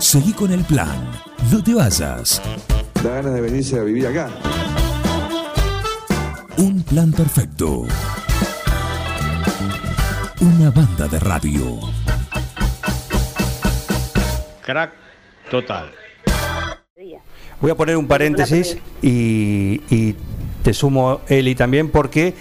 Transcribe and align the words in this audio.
Seguí 0.00 0.32
con 0.32 0.50
el 0.50 0.64
plan. 0.64 1.10
No 1.52 1.62
te 1.62 1.74
vayas. 1.74 2.40
Da 3.04 3.16
ganas 3.16 3.34
de 3.34 3.40
venirse 3.42 3.78
a 3.78 3.82
vivir 3.82 4.06
acá. 4.06 4.30
Un 6.56 6.82
plan 6.82 7.12
perfecto. 7.12 7.82
Una 10.40 10.70
banda 10.70 11.06
de 11.06 11.20
radio. 11.20 11.78
Crack 14.64 14.92
total. 15.50 15.90
Voy 17.60 17.70
a 17.70 17.74
poner 17.74 17.98
un 17.98 18.08
paréntesis 18.08 18.78
y, 19.02 19.82
y 19.90 20.16
te 20.62 20.72
sumo 20.72 21.20
Eli 21.28 21.54
también 21.54 21.90
porque 21.90 22.34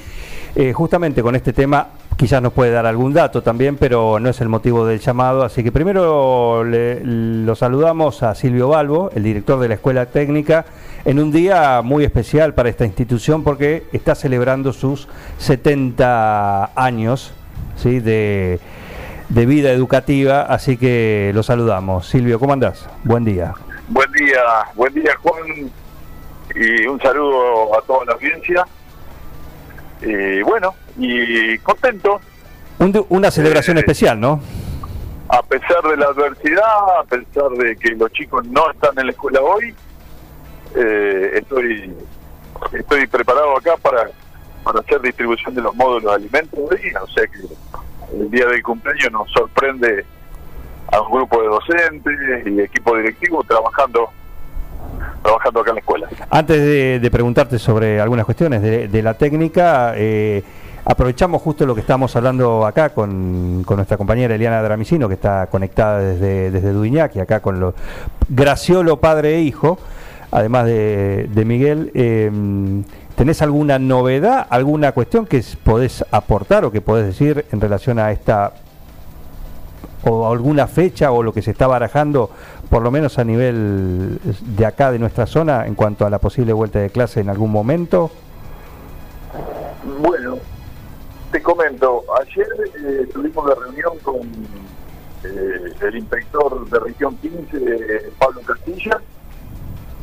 eh, 0.55 0.71
justamente 0.71 1.21
con 1.21 1.35
este 1.35 1.51
tema 1.51 1.89
quizás 2.19 2.41
nos 2.41 2.51
puede 2.51 2.71
dar 2.71 2.85
algún 2.85 3.13
dato 3.13 3.41
también, 3.41 3.77
pero 3.77 4.19
no 4.19 4.27
es 4.29 4.41
el 4.41 4.49
motivo 4.49 4.85
del 4.85 4.99
llamado. 4.99 5.41
Así 5.43 5.63
que 5.63 5.71
primero 5.71 6.65
le- 6.65 6.99
lo 7.05 7.55
saludamos 7.55 8.23
a 8.23 8.35
Silvio 8.35 8.67
Balbo, 8.67 9.09
el 9.15 9.23
director 9.23 9.57
de 9.57 9.69
la 9.69 9.75
Escuela 9.75 10.05
Técnica, 10.05 10.65
en 11.05 11.17
un 11.21 11.31
día 11.31 11.81
muy 11.81 12.03
especial 12.03 12.53
para 12.53 12.67
esta 12.67 12.85
institución 12.85 13.45
porque 13.45 13.85
está 13.93 14.15
celebrando 14.15 14.73
sus 14.73 15.07
70 15.37 16.71
años 16.75 17.31
¿sí? 17.77 18.01
de, 18.01 18.59
de 19.29 19.45
vida 19.45 19.71
educativa. 19.71 20.41
Así 20.41 20.75
que 20.75 21.31
lo 21.33 21.41
saludamos. 21.41 22.05
Silvio, 22.05 22.37
¿cómo 22.37 22.51
andás? 22.51 22.85
Buen 23.05 23.23
día. 23.23 23.53
Buen 23.87 24.11
día, 24.11 24.41
buen 24.75 24.93
día 24.93 25.15
Juan 25.23 25.71
y 26.53 26.85
un 26.85 26.99
saludo 26.99 27.77
a 27.79 27.81
toda 27.83 28.03
la 28.05 28.13
audiencia. 28.13 28.65
Y 30.01 30.41
bueno, 30.41 30.75
y 30.99 31.57
contento, 31.59 32.19
Un 32.79 33.05
una 33.09 33.31
celebración 33.31 33.77
Eh, 33.77 33.81
especial, 33.81 34.19
¿no? 34.19 34.41
a 35.29 35.43
pesar 35.43 35.81
de 35.83 35.95
la 35.97 36.07
adversidad, 36.07 36.99
a 36.99 37.03
pesar 37.03 37.49
de 37.51 37.75
que 37.75 37.91
los 37.91 38.11
chicos 38.11 38.45
no 38.47 38.71
están 38.71 38.97
en 38.97 39.05
la 39.05 39.11
escuela 39.11 39.41
hoy, 39.41 39.73
eh, 40.75 41.31
estoy 41.35 41.93
estoy 42.73 43.07
preparado 43.07 43.55
acá 43.57 43.77
para, 43.81 44.09
para 44.63 44.79
hacer 44.79 44.99
distribución 45.01 45.53
de 45.55 45.61
los 45.61 45.75
módulos 45.75 46.03
de 46.11 46.15
alimentos 46.15 46.59
hoy, 46.59 46.79
o 47.01 47.07
sea 47.07 47.25
que 47.27 48.17
el 48.17 48.31
día 48.31 48.45
del 48.47 48.61
cumpleaños 48.63 49.11
nos 49.11 49.31
sorprende 49.31 50.03
a 50.91 50.99
un 51.01 51.11
grupo 51.11 51.41
de 51.41 51.47
docentes 51.47 52.13
y 52.47 52.59
equipo 52.61 52.97
directivo 52.97 53.43
trabajando 53.43 54.09
trabajando 55.21 55.59
acá 55.61 55.69
en 55.71 55.75
la 55.75 55.79
escuela. 55.81 56.09
Antes 56.31 56.57
de, 56.57 56.99
de 56.99 57.11
preguntarte 57.11 57.59
sobre 57.59 58.01
algunas 58.01 58.25
cuestiones 58.25 58.61
de, 58.61 58.87
de 58.87 59.01
la 59.03 59.13
técnica, 59.13 59.93
eh, 59.95 60.43
aprovechamos 60.89 61.43
justo 61.43 61.67
lo 61.67 61.75
que 61.75 61.81
estamos 61.81 62.15
hablando 62.15 62.65
acá 62.65 62.89
con, 62.89 63.61
nuestra 63.61 63.95
compañera 63.95 64.33
Eliana 64.33 64.59
Dramicino, 64.63 65.07
que 65.07 65.13
está 65.13 65.45
conectada 65.45 65.99
desde, 65.99 66.49
desde 66.49 66.71
Duiñac, 66.73 67.15
y 67.15 67.19
acá 67.19 67.41
con 67.41 67.59
lo 67.59 67.75
Graciolo, 68.27 68.97
padre 68.97 69.35
e 69.35 69.41
hijo, 69.41 69.77
además 70.31 70.65
de, 70.65 71.43
Miguel. 71.45 71.91
eh, 71.93 72.31
¿Tenés 73.15 73.41
alguna 73.43 73.77
novedad, 73.77 74.47
alguna 74.49 74.93
cuestión 74.93 75.27
que 75.27 75.43
podés 75.63 76.03
aportar 76.09 76.65
o 76.65 76.71
que 76.71 76.81
podés 76.81 77.05
decir 77.05 77.45
en 77.51 77.61
relación 77.61 77.99
a 77.99 78.11
esta 78.11 78.53
o 80.05 80.31
alguna 80.31 80.67
fecha 80.67 81.11
o 81.11 81.21
lo 81.21 81.33
que 81.33 81.41
se 81.41 81.51
está 81.51 81.67
barajando, 81.67 82.31
por 82.69 82.81
lo 82.81 82.89
menos 82.89 83.19
a 83.19 83.25
nivel 83.25 84.19
de 84.23 84.65
acá, 84.65 84.89
de 84.89 84.97
nuestra 84.97 85.27
zona, 85.27 85.67
en 85.67 85.75
cuanto 85.75 86.05
a 86.05 86.09
la 86.09 86.17
posible 86.17 86.53
vuelta 86.53 86.79
de 86.79 86.89
clase 86.89 87.19
en 87.19 87.29
algún 87.29 87.51
momento? 87.51 88.09
Bueno, 90.01 90.37
comento, 91.41 92.03
ayer 92.21 92.47
eh, 92.83 93.07
tuvimos 93.13 93.47
la 93.47 93.55
reunión 93.55 93.97
con 93.99 94.19
eh, 95.23 95.73
el 95.81 95.95
inspector 95.95 96.69
de 96.69 96.79
región 96.79 97.17
15, 97.17 97.57
eh, 97.57 98.11
Pablo 98.17 98.41
Castilla, 98.41 99.01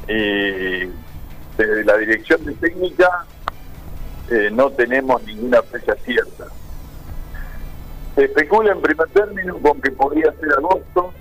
y 0.09 0.89
desde 1.57 1.85
la 1.85 1.97
dirección 1.97 2.45
de 2.45 2.53
técnica 2.55 3.27
no 4.53 4.71
tenemos 4.71 5.23
ninguna 5.25 5.63
fecha 5.63 5.95
cierta. 6.05 6.47
Se 8.15 8.25
especula 8.25 8.73
en 8.73 8.81
primer 8.81 9.09
término 9.09 9.57
con 9.59 9.81
que 9.81 9.91
podría 9.93 10.33
ser 10.33 10.53
agosto. 10.53 11.13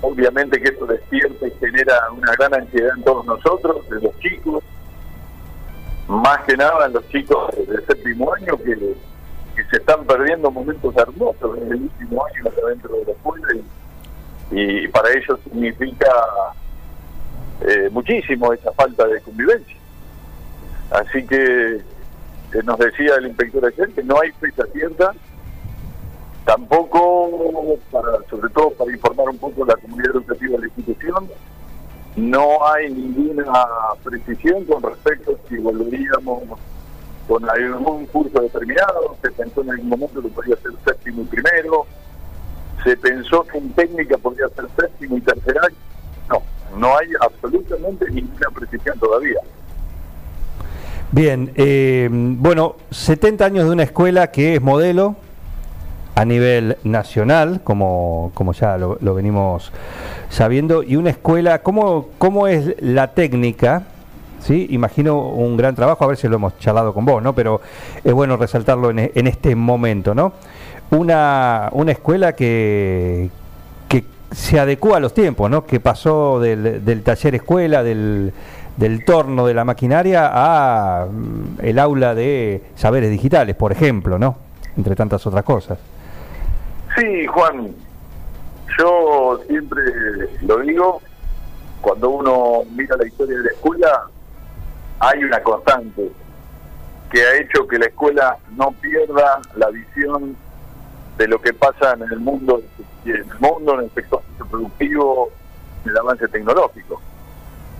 Obviamente 0.00 0.60
que 0.60 0.68
esto 0.68 0.86
despierta 0.86 1.46
y 1.46 1.50
genera 1.52 2.10
una 2.10 2.32
gran 2.32 2.54
ansiedad 2.54 2.90
en 2.96 3.04
todos 3.04 3.24
nosotros, 3.24 3.84
en 3.90 4.02
los 4.02 4.18
chicos, 4.18 4.64
más 6.20 6.42
que 6.44 6.56
nada 6.56 6.88
los 6.88 7.08
chicos 7.08 7.50
del 7.56 7.84
séptimo 7.86 8.32
año 8.34 8.56
que, 8.58 8.94
se 9.70 9.76
están 9.76 10.04
perdiendo 10.04 10.50
momentos 10.50 10.94
hermosos 10.96 11.58
en 11.58 11.72
el 11.72 11.82
último 11.82 12.24
año 12.26 12.50
dentro 12.68 12.96
de 12.96 13.04
la 13.04 13.12
escuela 13.12 13.48
y, 14.50 14.88
para 14.88 15.10
ellos 15.10 15.38
significa 15.44 16.10
eh, 17.60 17.88
muchísimo 17.90 18.52
esa 18.52 18.72
falta 18.72 19.06
de 19.06 19.20
convivencia. 19.20 19.76
Así 20.90 21.24
que 21.26 21.76
eh, 21.76 22.62
nos 22.64 22.78
decía 22.78 23.14
el 23.16 23.28
inspector 23.28 23.64
ayer 23.64 23.90
que 23.94 24.02
no 24.02 24.16
hay 24.20 24.30
fecha 24.32 24.64
cierta, 24.72 25.14
tampoco, 26.44 27.78
para, 27.90 28.18
sobre 28.28 28.50
todo 28.50 28.70
para 28.72 28.92
informar 28.92 29.28
un 29.30 29.38
poco 29.38 29.64
la 29.64 29.76
comunidad 29.76 30.16
educativa 30.16 30.52
de 30.52 30.58
la 30.58 30.66
institución, 30.66 31.28
no 32.16 32.66
hay 32.66 32.92
ninguna 32.92 33.44
precisión 34.02 34.64
con 34.64 34.82
respecto 34.82 35.32
a 35.32 35.48
si 35.48 35.56
volveríamos 35.56 36.42
con 37.26 37.48
algún 37.48 38.06
curso 38.06 38.40
determinado, 38.40 39.16
se 39.22 39.30
pensó 39.30 39.62
en 39.62 39.70
algún 39.70 39.88
momento 39.88 40.20
que 40.20 40.28
podría 40.28 40.56
ser 40.56 40.72
séptimo 40.84 41.22
y 41.22 41.24
primero, 41.26 41.86
se 42.84 42.96
pensó 42.96 43.44
que 43.44 43.58
en 43.58 43.70
técnica 43.72 44.18
podría 44.18 44.48
ser 44.48 44.66
séptimo 44.78 45.16
y 45.16 45.20
tercer 45.20 45.56
año, 45.58 45.76
no, 46.28 46.42
no 46.78 46.98
hay 46.98 47.08
absolutamente 47.20 48.10
ninguna 48.10 48.50
precisión 48.54 48.98
todavía. 48.98 49.38
Bien, 51.12 51.52
eh, 51.56 52.08
bueno, 52.10 52.76
70 52.90 53.44
años 53.44 53.64
de 53.66 53.70
una 53.70 53.82
escuela 53.82 54.30
que 54.30 54.54
es 54.54 54.62
modelo 54.62 55.16
a 56.14 56.24
nivel 56.24 56.76
nacional, 56.84 57.60
como, 57.62 58.32
como 58.34 58.52
ya 58.52 58.76
lo, 58.78 58.98
lo 59.00 59.14
venimos 59.14 59.72
sabiendo, 60.32 60.82
y 60.82 60.96
una 60.96 61.10
escuela, 61.10 61.58
¿cómo, 61.58 62.08
cómo 62.16 62.48
es 62.48 62.74
la 62.80 63.08
técnica? 63.08 63.82
¿Sí? 64.40 64.66
Imagino 64.70 65.28
un 65.28 65.56
gran 65.58 65.74
trabajo, 65.74 66.02
a 66.04 66.08
ver 66.08 66.16
si 66.16 66.26
lo 66.26 66.36
hemos 66.36 66.58
charlado 66.58 66.94
con 66.94 67.04
vos, 67.04 67.22
¿no? 67.22 67.34
Pero 67.34 67.60
es 68.02 68.12
bueno 68.12 68.36
resaltarlo 68.36 68.90
en, 68.90 69.10
en 69.14 69.26
este 69.26 69.54
momento, 69.54 70.14
¿no? 70.14 70.32
Una, 70.90 71.68
una 71.72 71.92
escuela 71.92 72.32
que, 72.32 73.28
que 73.88 74.04
se 74.32 74.58
adecua 74.58 74.96
a 74.96 75.00
los 75.00 75.12
tiempos, 75.12 75.50
¿no? 75.50 75.66
Que 75.66 75.80
pasó 75.80 76.40
del, 76.40 76.82
del 76.82 77.02
taller 77.02 77.34
escuela, 77.34 77.82
del, 77.82 78.32
del 78.78 79.04
torno 79.04 79.46
de 79.46 79.54
la 79.54 79.64
maquinaria 79.64 80.30
a 80.32 81.06
mm, 81.06 81.58
el 81.62 81.78
aula 81.78 82.14
de 82.14 82.62
saberes 82.74 83.10
digitales, 83.10 83.54
por 83.54 83.70
ejemplo, 83.70 84.18
¿no? 84.18 84.36
Entre 84.76 84.96
tantas 84.96 85.26
otras 85.26 85.44
cosas. 85.44 85.78
Sí, 86.96 87.26
Juan, 87.26 87.68
yo 88.78 89.40
siempre 89.48 89.82
lo 90.42 90.58
digo, 90.58 91.00
cuando 91.80 92.10
uno 92.10 92.62
mira 92.70 92.96
la 92.96 93.06
historia 93.06 93.36
de 93.38 93.44
la 93.44 93.50
escuela, 93.50 94.06
hay 95.00 95.24
una 95.24 95.42
constante 95.42 96.10
que 97.10 97.22
ha 97.22 97.34
hecho 97.34 97.66
que 97.66 97.78
la 97.78 97.86
escuela 97.86 98.36
no 98.56 98.72
pierda 98.80 99.40
la 99.56 99.68
visión 99.70 100.36
de 101.18 101.28
lo 101.28 101.40
que 101.40 101.52
pasa 101.52 101.92
en 101.94 102.02
el 102.02 102.20
mundo, 102.20 102.62
en 103.04 103.16
el 103.16 103.40
mundo, 103.40 103.74
en 103.74 103.80
el 103.80 103.90
sector 103.92 104.22
productivo, 104.50 105.30
en 105.84 105.90
el 105.90 105.98
avance 105.98 106.28
tecnológico. 106.28 107.00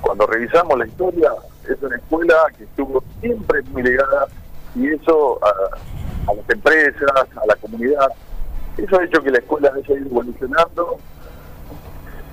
Cuando 0.01 0.27
revisamos 0.27 0.79
la 0.79 0.87
historia, 0.87 1.31
es 1.69 1.81
una 1.81 1.97
escuela 1.97 2.35
que 2.57 2.65
estuvo 2.65 3.03
siempre 3.21 3.63
muy 3.71 3.83
ligada 3.85 4.27
y 4.75 4.89
eso 4.89 5.39
a, 5.45 6.31
a 6.31 6.35
las 6.35 6.51
empresas, 6.51 7.11
a 7.13 7.47
la 7.47 7.57
comunidad, 7.57 8.09
eso 8.77 8.99
ha 8.99 9.05
hecho 9.05 9.23
que 9.23 9.31
la 9.31 9.39
escuela 9.39 9.73
haya 9.75 9.95
ido 9.95 10.07
evolucionando 10.07 10.99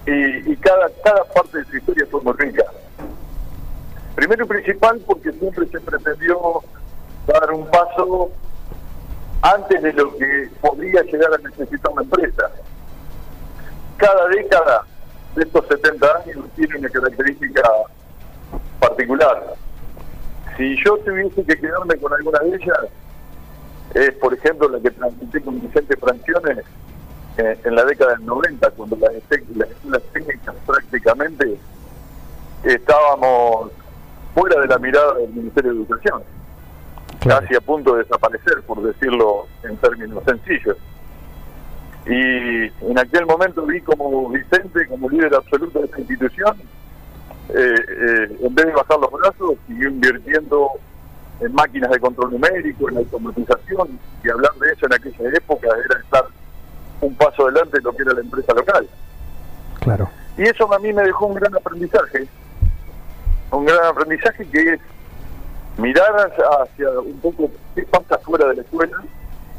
y, 0.05 0.55
cada, 0.57 0.89
cada 1.03 1.23
parte 1.25 1.59
de 1.59 1.65
su 1.65 1.77
historia 1.77 2.07
fue 2.09 2.21
muy 2.21 2.33
rica. 2.33 2.63
Primero 4.15 4.45
y 4.45 4.47
principal 4.47 4.99
porque 5.05 5.31
siempre 5.33 5.67
se 5.67 5.79
pretendió 5.79 6.61
dar 7.27 7.51
un 7.51 7.67
paso 7.67 8.31
antes 9.41 9.81
de 9.81 9.93
lo 9.93 10.15
que 10.17 10.49
podría 10.61 11.03
llegar 11.03 11.33
a 11.33 11.37
necesitar 11.37 11.91
una 11.91 12.01
empresa. 12.01 12.49
Cada 13.97 14.27
década 14.29 14.83
de 15.35 15.43
estos 15.43 15.67
70 15.67 16.07
años 16.07 16.45
tiene 16.55 16.77
una 16.77 16.89
característica 16.89 17.61
particular. 18.79 19.55
Si 20.57 20.75
yo 20.83 20.97
tuviese 20.99 21.43
que 21.43 21.59
quedarme 21.59 21.95
con 21.97 22.13
alguna 22.13 22.39
de 22.39 22.55
ellas, 22.55 22.79
es 23.93 24.11
por 24.13 24.33
ejemplo 24.33 24.69
la 24.69 24.79
que 24.79 24.91
transmití 24.91 25.39
con 25.41 25.59
Vicente 25.61 25.97
Francione 25.97 26.61
eh, 27.37 27.59
en 27.63 27.75
la 27.75 27.85
década 27.85 28.15
del 28.15 28.25
90, 28.25 28.71
cuando 28.71 28.95
las, 28.97 29.11
escuelas 29.13 30.03
técnicas 30.13 30.55
prácticamente 30.65 31.57
estábamos 32.63 33.71
fuera 34.33 34.61
de 34.61 34.67
la 34.67 34.77
mirada 34.77 35.15
del 35.15 35.29
Ministerio 35.29 35.71
de 35.71 35.77
Educación, 35.77 36.23
Claro. 37.19 37.41
casi 37.41 37.55
a 37.55 37.61
punto 37.61 37.95
de 37.95 38.03
desaparecer, 38.03 38.61
por 38.65 38.81
decirlo 38.81 39.47
en 39.63 39.75
términos 39.77 40.23
sencillos. 40.25 40.77
Y 42.05 42.63
en 42.89 42.97
aquel 42.97 43.25
momento 43.25 43.65
vi 43.65 43.81
como 43.81 44.29
Vicente, 44.29 44.87
como 44.87 45.09
líder 45.09 45.35
absoluto 45.35 45.79
de 45.79 45.85
esta 45.85 45.99
institución, 45.99 46.57
eh, 47.49 47.75
eh, 47.87 48.37
en 48.41 48.55
vez 48.55 48.65
de 48.67 48.71
bajar 48.71 48.99
los 48.99 49.11
brazos, 49.11 49.57
siguió 49.67 49.89
invirtiendo 49.89 50.71
en 51.39 51.53
máquinas 51.53 51.91
de 51.91 51.99
control 51.99 52.31
numérico, 52.31 52.89
en 52.89 52.97
automatización, 52.97 53.99
y 54.23 54.29
hablar 54.29 54.53
de 54.55 54.71
eso 54.71 54.85
en 54.85 54.93
aquella 54.93 55.29
época 55.37 55.67
era 55.85 55.99
estar 55.99 56.25
un 57.01 57.15
paso 57.15 57.43
adelante 57.43 57.77
de 57.77 57.83
lo 57.83 57.93
que 57.93 58.03
era 58.03 58.13
la 58.13 58.21
empresa 58.21 58.53
local. 58.53 58.87
Claro. 59.79 60.09
Y 60.37 60.43
eso 60.43 60.71
a 60.73 60.79
mí 60.79 60.91
me 60.93 61.03
dejó 61.03 61.27
un 61.27 61.35
gran 61.35 61.55
aprendizaje, 61.55 62.27
un 63.51 63.65
gran 63.65 63.85
aprendizaje 63.85 64.45
que 64.47 64.73
es 64.73 64.79
mirar 65.77 66.31
hacia, 66.61 66.89
un 66.99 67.19
poco 67.19 67.49
qué 67.75 67.83
pasa 67.83 68.17
fuera 68.19 68.47
de 68.49 68.55
la 68.55 68.61
escuela. 68.61 68.97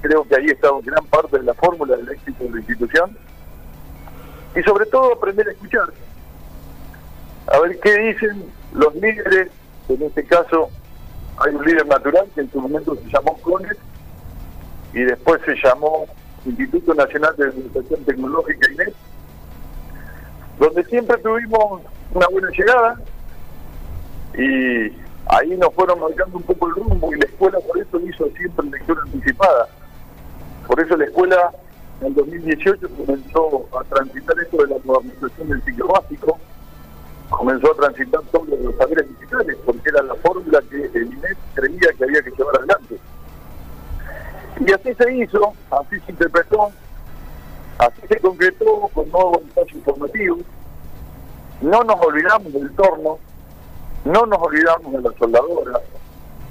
Creo 0.02 0.24
que 0.24 0.36
ahí 0.36 0.46
está 0.46 0.68
gran 0.82 1.04
parte 1.06 1.38
de 1.38 1.44
la 1.44 1.54
fórmula 1.54 1.96
del 1.96 2.10
éxito 2.10 2.44
de 2.44 2.50
la 2.50 2.58
institución. 2.58 3.16
Y 4.54 4.62
sobre 4.62 4.86
todo 4.86 5.14
aprender 5.14 5.48
a 5.48 5.52
escuchar. 5.52 5.92
A 7.52 7.58
ver 7.60 7.78
qué 7.80 7.96
dicen 7.98 8.44
los 8.74 8.94
líderes, 8.94 9.48
en 9.88 10.02
este 10.02 10.24
caso 10.24 10.70
hay 11.40 11.54
un 11.54 11.64
líder 11.64 11.86
natural 11.86 12.28
que 12.34 12.42
en 12.42 12.50
su 12.50 12.60
momento 12.60 12.94
se 12.96 13.08
llamó 13.08 13.36
CONES 13.38 13.76
y 14.92 15.02
después 15.02 15.40
se 15.44 15.54
llamó 15.56 16.06
Instituto 16.44 16.94
Nacional 16.94 17.34
de 17.36 17.44
Administración 17.48 18.04
Tecnológica 18.04 18.72
INET, 18.72 18.94
donde 20.58 20.84
siempre 20.84 21.16
tuvimos 21.18 21.82
una 22.12 22.26
buena 22.28 22.48
llegada 22.50 23.00
y 24.34 24.92
ahí 25.26 25.56
nos 25.58 25.72
fueron 25.74 26.00
marcando 26.00 26.36
un 26.36 26.42
poco 26.42 26.68
el 26.68 26.74
rumbo 26.74 27.14
y 27.14 27.18
la 27.18 27.26
escuela 27.26 27.58
por 27.60 27.78
eso 27.78 28.00
hizo 28.00 28.28
siempre 28.36 28.66
lectura 28.66 29.00
anticipada. 29.02 29.68
Por 30.66 30.80
eso 30.80 30.96
la 30.96 31.04
escuela 31.04 31.52
en 32.00 32.08
el 32.08 32.14
2018 32.14 32.88
comenzó 32.96 33.66
a 33.78 33.84
transitar 33.84 34.36
esto 34.40 34.58
de 34.58 34.68
la 34.68 34.76
modernización 34.84 35.48
del 35.48 35.62
ciclo 35.62 35.88
básico, 35.88 36.38
comenzó 37.30 37.72
a 37.72 37.76
transitar 37.76 38.20
todos 38.32 38.48
los 38.48 38.74
saberes 38.76 39.08
digitales, 39.08 39.56
porque 39.64 39.88
era 39.88 40.02
la 40.02 40.14
fórmula 40.16 40.60
que 40.68 40.76
el 40.76 41.12
INET 41.12 41.38
creía 41.54 41.88
que 41.96 42.04
había 42.04 42.22
que 42.22 42.30
llevar 42.30 42.56
adelante. 42.58 42.96
Y 44.60 44.72
así 44.72 44.94
se 44.94 45.14
hizo, 45.14 45.52
así 45.70 45.98
se 46.00 46.12
interpretó, 46.12 46.70
así 47.78 48.02
se 48.08 48.20
concretó 48.20 48.90
con 48.92 49.08
nuevos 49.10 49.38
espacios 49.42 49.78
informativos. 49.78 50.40
No 51.62 51.82
nos 51.84 51.96
olvidamos 52.04 52.52
del 52.52 52.70
torno, 52.74 53.18
no 54.04 54.26
nos 54.26 54.38
olvidamos 54.38 54.92
de 54.92 55.00
la 55.00 55.18
soldadora, 55.18 55.80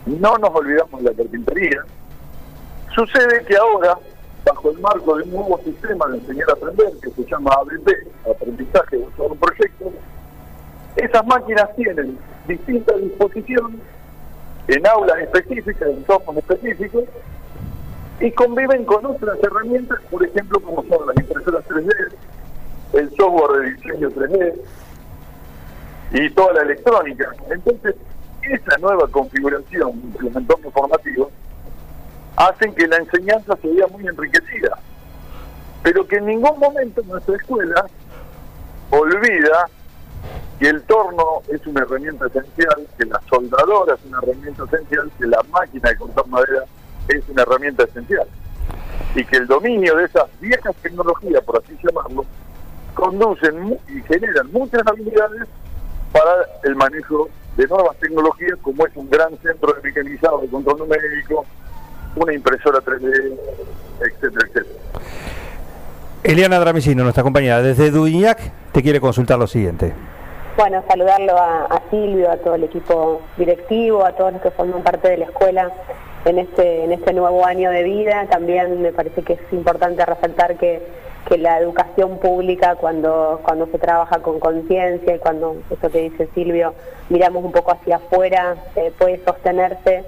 no 0.05 0.37
nos 0.37 0.49
olvidamos 0.49 1.03
de 1.03 1.09
la 1.11 1.15
carpintería. 1.15 1.83
Sucede 2.95 3.45
que 3.45 3.55
ahora, 3.57 3.97
bajo 4.45 4.71
el 4.71 4.79
marco 4.79 5.17
de 5.17 5.23
un 5.23 5.31
nuevo 5.31 5.59
sistema 5.63 6.07
de 6.07 6.17
enseñar 6.17 6.49
a 6.49 6.53
aprender, 6.53 6.93
que 7.01 7.11
se 7.11 7.25
llama 7.25 7.51
ABP, 7.53 7.89
Aprendizaje 8.29 8.97
de 8.97 9.05
un 9.17 9.37
Proyecto, 9.37 9.91
esas 10.95 11.25
máquinas 11.25 11.75
tienen 11.75 12.17
distintas 12.47 13.01
disposiciones 13.01 13.79
en 14.67 14.87
aulas 14.87 15.17
específicas, 15.19 15.89
en 15.89 16.05
software 16.05 16.39
específicos, 16.39 17.03
y 18.19 18.31
conviven 18.31 18.85
con 18.85 19.05
otras 19.05 19.37
herramientas, 19.41 19.99
por 20.11 20.25
ejemplo, 20.25 20.59
como 20.59 20.83
son 20.83 21.07
las 21.07 21.17
impresoras 21.17 21.65
3D, 21.67 21.93
el 22.93 23.09
software 23.15 23.61
de 23.61 23.71
diseño 23.71 24.09
3D 24.09 24.53
y 26.11 26.29
toda 26.31 26.53
la 26.53 26.61
electrónica. 26.63 27.31
Entonces, 27.49 27.95
esa 28.41 28.77
nueva 28.79 29.07
configuración 29.07 30.13
de 30.13 30.23
los 30.23 30.35
entornos 30.35 30.73
formativos 30.73 31.29
hacen 32.35 32.73
que 32.73 32.87
la 32.87 32.97
enseñanza 32.97 33.55
se 33.61 33.67
vea 33.67 33.87
muy 33.87 34.07
enriquecida, 34.07 34.77
pero 35.83 36.05
que 36.07 36.17
en 36.17 36.25
ningún 36.25 36.59
momento 36.59 37.01
nuestra 37.03 37.35
escuela 37.35 37.85
olvida 38.91 39.69
que 40.59 40.67
el 40.67 40.81
torno 40.83 41.41
es 41.47 41.65
una 41.65 41.81
herramienta 41.81 42.27
esencial, 42.27 42.85
que 42.97 43.05
la 43.05 43.21
soldadora 43.29 43.95
es 43.95 44.01
una 44.05 44.19
herramienta 44.21 44.65
esencial, 44.65 45.09
que 45.17 45.25
la 45.25 45.41
máquina 45.49 45.89
de 45.89 45.95
cortar 45.95 46.27
madera 46.27 46.65
es 47.07 47.23
una 47.29 47.43
herramienta 47.43 47.83
esencial. 47.83 48.27
Y 49.15 49.23
que 49.23 49.37
el 49.37 49.47
dominio 49.47 49.95
de 49.95 50.03
esas 50.03 50.25
viejas 50.41 50.75
tecnologías, 50.81 51.41
por 51.43 51.63
así 51.63 51.77
llamarlo, 51.81 52.25
conducen 52.93 53.79
y 53.87 54.01
generan 54.01 54.51
muchas 54.51 54.85
habilidades 54.85 55.47
para 56.11 56.33
el 56.63 56.75
manejo 56.75 57.29
de 57.55 57.65
nuevas 57.67 57.95
tecnologías, 57.97 58.57
como 58.61 58.85
es 58.85 58.95
un 58.95 59.09
gran 59.09 59.37
centro 59.37 59.73
de 59.73 59.81
mecanizado 59.81 60.39
de 60.39 60.49
control 60.49 60.79
numérico, 60.79 61.45
una 62.15 62.33
impresora 62.33 62.79
3D, 62.79 63.37
etcétera, 64.01 64.47
etcétera. 64.47 64.79
Eliana 66.23 66.59
Dramicino, 66.59 67.03
nuestra 67.03 67.23
compañera 67.23 67.61
desde 67.61 67.91
Duñac, 67.91 68.71
te 68.73 68.83
quiere 68.83 68.99
consultar 68.99 69.39
lo 69.39 69.47
siguiente. 69.47 69.93
Bueno, 70.59 70.83
saludarlo 70.89 71.37
a, 71.37 71.81
Silvio, 71.89 72.29
a 72.29 72.35
todo 72.35 72.55
el 72.55 72.65
equipo 72.65 73.21
directivo, 73.37 74.03
a 74.03 74.11
todos 74.11 74.33
los 74.33 74.41
que 74.41 74.51
forman 74.51 74.83
parte 74.83 75.07
de 75.07 75.15
la 75.15 75.23
escuela 75.23 75.71
en 76.25 76.37
este, 76.37 76.83
en 76.83 76.91
este 76.91 77.13
nuevo 77.13 77.45
año 77.45 77.71
de 77.71 77.83
vida. 77.83 78.27
También 78.29 78.81
me 78.81 78.91
parece 78.91 79.21
que 79.21 79.33
es 79.33 79.53
importante 79.53 80.05
resaltar 80.05 80.57
que, 80.57 80.81
que 81.29 81.37
la 81.37 81.59
educación 81.59 82.19
pública, 82.19 82.75
cuando, 82.75 83.39
cuando 83.41 83.67
se 83.67 83.79
trabaja 83.79 84.21
con 84.21 84.41
conciencia 84.41 85.15
y 85.15 85.19
cuando, 85.19 85.55
eso 85.71 85.89
que 85.89 86.09
dice 86.09 86.27
Silvio, 86.35 86.73
miramos 87.07 87.45
un 87.45 87.53
poco 87.53 87.71
hacia 87.71 87.95
afuera, 87.95 88.57
eh, 88.75 88.91
puede 88.99 89.23
sostenerse 89.23 90.03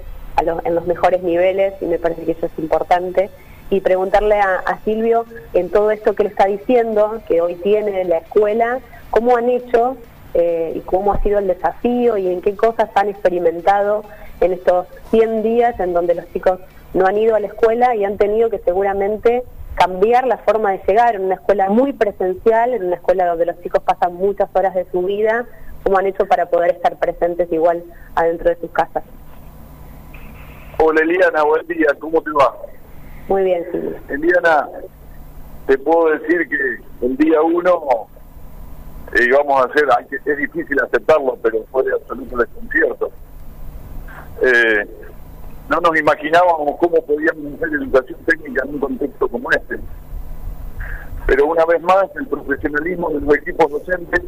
en 0.66 0.74
los 0.74 0.86
mejores 0.86 1.22
niveles 1.22 1.72
y 1.80 1.86
me 1.86 1.98
parece 1.98 2.26
que 2.26 2.32
eso 2.32 2.44
es 2.44 2.58
importante. 2.58 3.30
Y 3.70 3.80
preguntarle 3.80 4.38
a, 4.38 4.58
a 4.66 4.80
Silvio, 4.84 5.24
en 5.54 5.70
todo 5.70 5.90
esto 5.92 6.14
que 6.14 6.24
le 6.24 6.28
está 6.28 6.44
diciendo, 6.44 7.22
que 7.26 7.40
hoy 7.40 7.54
tiene 7.54 8.04
la 8.04 8.18
escuela, 8.18 8.80
¿cómo 9.10 9.34
han 9.34 9.48
hecho 9.48 9.96
eh, 10.34 10.72
y 10.74 10.80
cómo 10.80 11.12
ha 11.12 11.22
sido 11.22 11.38
el 11.38 11.46
desafío 11.46 12.16
y 12.16 12.28
en 12.28 12.40
qué 12.40 12.56
cosas 12.56 12.90
han 12.94 13.08
experimentado 13.08 14.04
en 14.40 14.52
estos 14.52 14.86
100 15.10 15.42
días 15.42 15.78
en 15.78 15.92
donde 15.92 16.14
los 16.14 16.30
chicos 16.32 16.60
no 16.94 17.06
han 17.06 17.18
ido 17.18 17.34
a 17.34 17.40
la 17.40 17.48
escuela 17.48 17.94
y 17.94 18.04
han 18.04 18.16
tenido 18.16 18.50
que 18.50 18.58
seguramente 18.58 19.44
cambiar 19.74 20.26
la 20.26 20.38
forma 20.38 20.72
de 20.72 20.80
llegar 20.86 21.14
en 21.16 21.24
una 21.24 21.34
escuela 21.34 21.68
muy 21.70 21.92
presencial, 21.92 22.74
en 22.74 22.84
una 22.84 22.96
escuela 22.96 23.26
donde 23.26 23.46
los 23.46 23.60
chicos 23.62 23.82
pasan 23.82 24.14
muchas 24.14 24.48
horas 24.54 24.74
de 24.74 24.86
su 24.90 25.02
vida, 25.02 25.46
cómo 25.82 25.98
han 25.98 26.06
hecho 26.06 26.26
para 26.26 26.46
poder 26.46 26.72
estar 26.72 26.96
presentes 26.96 27.50
igual 27.52 27.82
adentro 28.14 28.50
de 28.50 28.56
sus 28.56 28.70
casas. 28.70 29.04
Hola 30.78 31.00
Eliana, 31.02 31.42
buen 31.44 31.66
día, 31.66 31.88
¿cómo 31.98 32.20
te 32.22 32.30
va? 32.30 32.56
Muy 33.28 33.44
bien, 33.44 33.64
sí. 33.70 33.78
Eliana, 34.08 34.68
te 35.66 35.78
puedo 35.78 36.10
decir 36.10 36.48
que 36.48 37.06
el 37.06 37.16
día 37.16 37.40
uno 37.40 38.08
eh, 39.14 39.30
vamos 39.30 39.60
a 39.60 39.68
hacer, 39.68 39.86
es 40.24 40.38
difícil 40.38 40.80
aceptarlo, 40.80 41.36
pero 41.42 41.64
fue 41.70 41.82
de 41.84 41.92
absoluto 41.92 42.36
desconcierto. 42.36 43.10
Eh, 44.42 44.86
no 45.68 45.80
nos 45.80 45.98
imaginábamos 45.98 46.78
cómo 46.78 47.00
podíamos 47.02 47.54
hacer 47.54 47.74
educación 47.74 48.18
técnica 48.24 48.64
en 48.64 48.74
un 48.74 48.80
contexto 48.80 49.28
como 49.28 49.50
este. 49.52 49.78
Pero 51.26 51.46
una 51.46 51.64
vez 51.66 51.82
más, 51.82 52.04
el 52.16 52.26
profesionalismo 52.26 53.10
de 53.10 53.20
los 53.20 53.34
equipos 53.36 53.70
docentes 53.70 54.22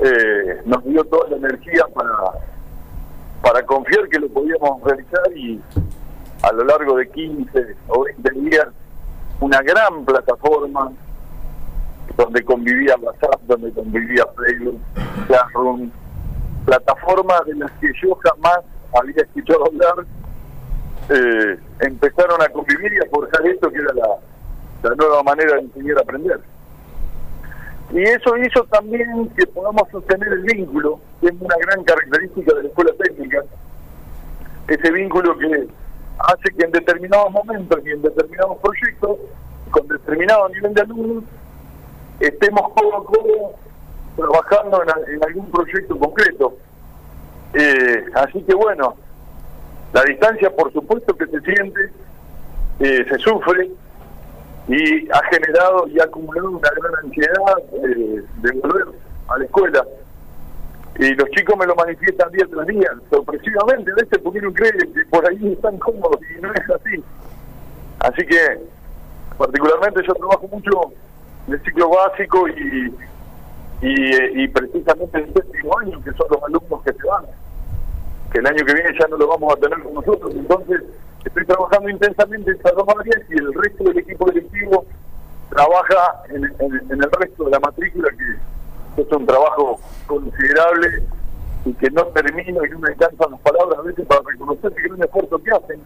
eh, 0.00 0.60
nos 0.64 0.84
dio 0.84 1.04
toda 1.04 1.30
la 1.30 1.36
energía 1.36 1.84
para, 1.94 2.12
para 3.40 3.62
confiar 3.64 4.08
que 4.08 4.18
lo 4.18 4.28
podíamos 4.28 4.82
realizar 4.82 5.36
y 5.36 5.60
a 6.42 6.52
lo 6.52 6.64
largo 6.64 6.96
de 6.96 7.08
15 7.08 7.76
o 7.88 8.04
20 8.04 8.30
días, 8.40 8.66
una 9.40 9.62
gran 9.62 10.04
plataforma 10.04 10.92
donde 12.16 12.44
convivía 12.44 12.96
WhatsApp, 12.96 13.40
donde 13.46 13.72
convivía 13.72 14.24
Facebook, 14.36 14.80
Classroom, 15.26 15.90
plataformas 16.64 17.44
de 17.46 17.54
las 17.54 17.70
que 17.80 17.92
yo 18.02 18.18
jamás 18.22 18.60
había 19.00 19.22
escuchado 19.22 19.66
hablar, 19.66 20.06
eh, 21.10 21.58
empezaron 21.80 22.42
a 22.42 22.48
convivir 22.48 22.92
y 22.92 22.98
a 22.98 23.10
forjar 23.10 23.46
esto 23.46 23.70
que 23.70 23.78
era 23.78 23.92
la, 23.94 24.08
la 24.88 24.94
nueva 24.96 25.22
manera 25.22 25.54
de 25.54 25.62
enseñar 25.62 25.98
a 25.98 26.02
aprender. 26.02 26.40
Y 27.90 28.02
eso 28.02 28.36
hizo 28.36 28.64
también 28.64 29.30
que 29.36 29.46
podamos 29.46 29.88
sostener 29.90 30.30
el 30.30 30.42
vínculo, 30.42 31.00
que 31.20 31.28
es 31.28 31.34
una 31.40 31.56
gran 31.56 31.82
característica 31.84 32.54
de 32.54 32.62
la 32.64 32.68
escuela 32.68 32.92
técnica, 32.98 33.42
ese 34.68 34.92
vínculo 34.92 35.38
que 35.38 35.68
hace 36.18 36.54
que 36.54 36.64
en 36.64 36.72
determinados 36.72 37.30
momentos 37.30 37.80
y 37.84 37.90
en 37.90 38.02
determinados 38.02 38.58
proyectos, 38.58 39.18
con 39.70 39.88
determinado 39.88 40.48
nivel 40.50 40.74
de 40.74 40.80
alumnos, 40.82 41.24
estemos 42.20 42.72
codo 42.72 42.96
a 42.96 43.04
codo 43.04 43.54
trabajando 44.16 44.82
en, 44.82 45.24
algún 45.24 45.50
proyecto 45.50 45.98
concreto. 45.98 46.54
Eh, 47.54 48.04
así 48.14 48.42
que 48.42 48.54
bueno, 48.54 48.96
la 49.92 50.02
distancia 50.02 50.50
por 50.50 50.72
supuesto 50.72 51.16
que 51.16 51.26
se 51.26 51.40
siente, 51.40 51.90
eh, 52.80 53.06
se 53.08 53.18
sufre 53.18 53.70
y 54.68 55.10
ha 55.10 55.22
generado 55.30 55.88
y 55.88 55.98
ha 55.98 56.04
acumulado 56.04 56.50
una 56.50 56.68
gran 56.70 57.04
ansiedad 57.04 57.58
eh, 57.84 58.22
de 58.42 58.52
volver 58.52 58.86
a 59.28 59.38
la 59.38 59.44
escuela. 59.44 59.84
Y 60.98 61.14
los 61.14 61.30
chicos 61.30 61.56
me 61.56 61.66
lo 61.66 61.76
manifiestan 61.76 62.30
día 62.32 62.44
tras 62.50 62.66
día, 62.66 62.90
sorpresivamente, 63.08 63.92
a 63.92 63.94
veces 63.94 64.18
porque 64.18 64.40
uno 64.40 64.52
cree 64.52 64.72
que 64.72 65.06
por 65.10 65.26
ahí 65.28 65.52
están 65.52 65.78
cómodos 65.78 66.18
y 66.36 66.40
no 66.40 66.52
es 66.52 66.70
así. 66.70 67.02
Así 68.00 68.26
que 68.26 68.60
particularmente 69.38 70.02
yo 70.06 70.14
trabajo 70.14 70.48
mucho 70.48 70.92
en 71.48 71.54
el 71.54 71.62
ciclo 71.64 71.88
básico 71.88 72.46
y, 72.48 72.94
y, 73.80 74.42
y 74.42 74.48
precisamente 74.48 75.18
el 75.18 75.32
séptimo 75.32 75.78
año, 75.78 76.02
que 76.04 76.12
son 76.12 76.26
los 76.30 76.42
alumnos 76.42 76.82
que 76.84 76.92
se 76.92 77.06
van, 77.06 77.24
que 78.30 78.38
el 78.38 78.46
año 78.46 78.64
que 78.64 78.74
viene 78.74 78.90
ya 78.98 79.08
no 79.08 79.16
lo 79.16 79.26
vamos 79.28 79.54
a 79.54 79.56
tener 79.56 79.82
con 79.82 79.94
nosotros, 79.94 80.34
entonces 80.34 80.82
estoy 81.24 81.46
trabajando 81.46 81.88
intensamente 81.88 82.50
en 82.50 82.58
dos 82.58 82.88
áreas 82.88 83.22
y 83.30 83.34
el 83.34 83.54
resto 83.54 83.84
del 83.84 83.98
equipo 83.98 84.30
directivo 84.30 84.84
trabaja 85.48 86.22
en, 86.28 86.44
el 86.44 87.10
resto 87.18 87.44
de 87.44 87.50
la 87.50 87.60
matrícula, 87.60 88.08
que 88.10 89.02
es 89.02 89.12
un 89.12 89.26
trabajo 89.26 89.80
considerable 90.06 91.02
y 91.64 91.72
que 91.74 91.90
no 91.90 92.04
termino 92.08 92.64
y 92.64 92.70
no 92.70 92.78
me 92.78 92.88
alcanzan 92.88 93.30
las 93.30 93.40
palabras 93.40 93.78
a 93.78 93.82
veces 93.82 94.06
para 94.06 94.20
reconocer 94.30 94.72
el 94.76 94.88
gran 94.88 95.02
esfuerzo 95.02 95.42
que 95.42 95.50
hacen, 95.50 95.80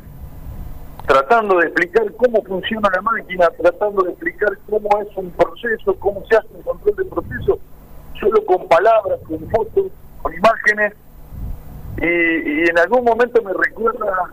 tratando 1.06 1.58
de 1.58 1.66
explicar 1.66 2.12
cómo 2.16 2.42
funciona 2.42 2.88
la 2.94 3.02
máquina, 3.02 3.48
tratando 3.60 4.02
de 4.02 4.10
explicar 4.10 4.50
cómo 4.68 4.88
es 5.00 5.16
un 5.16 5.30
proceso, 5.30 5.94
cómo 5.98 6.24
se 6.26 6.36
hace 6.36 6.48
un 6.54 6.62
control 6.62 6.96
de 6.96 7.04
proceso, 7.04 7.58
solo 8.20 8.44
con 8.46 8.68
palabras, 8.68 9.18
con 9.26 9.38
fotos, 9.50 9.86
con 10.22 10.34
imágenes, 10.34 10.94
y, 11.98 12.06
y 12.06 12.64
en 12.68 12.78
algún 12.78 13.04
momento 13.04 13.42
me 13.42 13.52
recuerda 13.52 14.30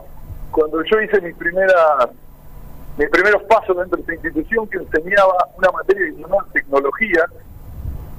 cuando 0.52 0.84
yo 0.84 1.02
hice 1.02 1.22
mis 1.22 1.36
primeras 1.36 2.10
mis 2.98 3.10
primeros 3.10 3.44
pasos 3.44 3.78
dentro 3.78 3.96
de 3.96 4.02
esta 4.02 4.14
institución 4.28 4.68
que 4.68 4.78
enseñaba 4.78 5.48
una 5.58 5.72
materia 5.72 6.06
que 6.06 6.22
llamaba 6.22 6.46
tecnología 6.52 7.24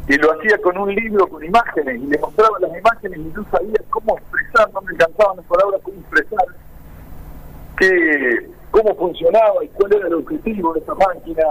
y 0.08 0.16
lo 0.16 0.32
hacía 0.32 0.56
con 0.62 0.78
un 0.78 0.94
libro 0.94 1.26
con 1.28 1.44
imágenes 1.44 2.00
y 2.00 2.06
le 2.06 2.18
mostraba 2.18 2.58
las 2.60 2.70
imágenes 2.78 3.18
y 3.18 3.32
yo 3.34 3.44
sabía 3.50 3.78
cómo 3.90 4.16
expresar, 4.16 4.72
no 4.72 4.80
me 4.80 4.92
alcanzaban 4.92 5.36
las 5.36 5.46
palabras, 5.46 5.80
cómo 5.82 5.98
expresar 6.00 6.46
que, 7.80 8.46
cómo 8.70 8.94
funcionaba 8.94 9.64
y 9.64 9.68
cuál 9.68 9.94
era 9.94 10.06
el 10.06 10.14
objetivo 10.14 10.72
de 10.74 10.80
esa 10.80 10.94
máquina 10.94 11.42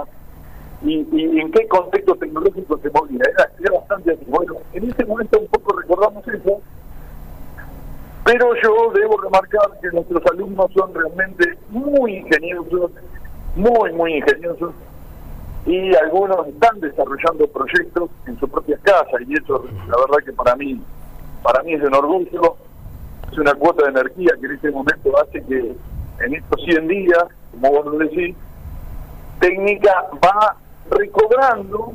y, 0.82 1.38
en 1.38 1.50
qué 1.50 1.68
contexto 1.68 2.14
tecnológico 2.14 2.78
se 2.78 2.90
movía. 2.90 3.20
Era, 3.34 3.50
era 3.58 3.78
bastante 3.78 4.12
así. 4.12 4.24
Bueno, 4.28 4.54
en 4.72 4.90
ese 4.90 5.04
momento 5.04 5.38
un 5.38 5.46
poco 5.48 5.78
recordamos 5.78 6.26
eso, 6.28 6.62
pero 8.24 8.54
yo 8.62 8.92
debo 8.94 9.16
remarcar 9.18 9.78
que 9.82 9.88
nuestros 9.88 10.22
alumnos 10.32 10.70
son 10.72 10.94
realmente 10.94 11.58
muy 11.68 12.16
ingeniosos, 12.18 12.92
muy, 13.56 13.92
muy 13.92 14.14
ingeniosos, 14.14 14.72
y 15.66 15.94
algunos 15.96 16.46
están 16.46 16.80
desarrollando 16.80 17.46
proyectos 17.48 18.08
en 18.26 18.38
sus 18.38 18.48
propias 18.48 18.80
casas, 18.80 19.20
y 19.26 19.34
eso, 19.34 19.64
la 19.88 19.96
verdad 19.96 20.24
que 20.24 20.32
para 20.32 20.54
mí, 20.56 20.80
para 21.42 21.62
mí 21.64 21.74
es 21.74 21.82
un 21.82 21.94
orgullo, 21.94 22.56
es 23.30 23.38
una 23.38 23.54
cuota 23.54 23.84
de 23.84 23.90
energía 23.90 24.32
que 24.40 24.46
en 24.46 24.52
este 24.52 24.70
momento 24.70 25.18
hace 25.18 25.42
que 25.44 25.74
en 26.20 26.34
estos 26.34 26.62
100 26.64 26.88
días, 26.88 27.24
como 27.52 27.70
vos 27.70 27.86
lo 27.86 27.98
decís, 27.98 28.36
técnica 29.40 30.06
va 30.24 30.56
recobrando, 30.90 31.92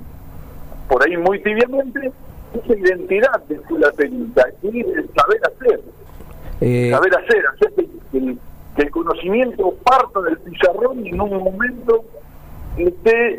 por 0.88 1.04
ahí 1.04 1.18
muy 1.18 1.42
tibiamente, 1.42 2.12
esa 2.54 2.74
identidad 2.76 3.44
de 3.48 3.56
escuela 3.56 3.92
técnica, 3.92 4.46
y 4.64 4.80
el 4.82 5.10
saber 5.14 5.42
hacer 5.46 5.82
Eh, 6.62 6.90
saber 6.92 7.14
hacer, 7.18 7.44
hacer 7.54 7.74
que, 7.76 7.86
que- 8.12 8.38
que 8.76 8.82
el 8.82 8.92
conocimiento 8.92 9.74
parta 9.84 10.22
del 10.22 10.38
pizarrón 10.40 11.06
y 11.06 11.10
en 11.10 11.22
un 11.22 11.44
momento 11.44 12.04
esté 12.78 13.34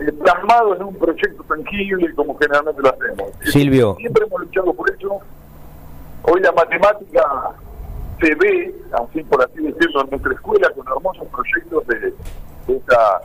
eh, 0.00 0.12
plasmado 0.22 0.74
en 0.76 0.82
un 0.84 0.94
proyecto 0.96 1.42
tangible 1.44 2.12
como 2.14 2.36
generalmente 2.38 2.82
lo 2.82 2.88
hacemos. 2.88 3.30
Silvio. 3.44 3.94
Siempre 3.96 4.24
hemos 4.26 4.40
luchado 4.42 4.72
por 4.74 4.90
eso. 4.90 5.18
Hoy 6.24 6.40
la 6.40 6.52
matemática 6.52 7.22
se 8.20 8.34
ve, 8.34 8.74
así 8.92 9.22
por 9.24 9.42
así 9.42 9.62
decirlo, 9.62 10.02
en 10.02 10.10
nuestra 10.10 10.32
escuela 10.32 10.70
con 10.70 10.86
hermosos 10.86 11.26
proyectos 11.28 11.86
de, 11.86 12.14
de 12.66 12.76
esta 12.76 13.20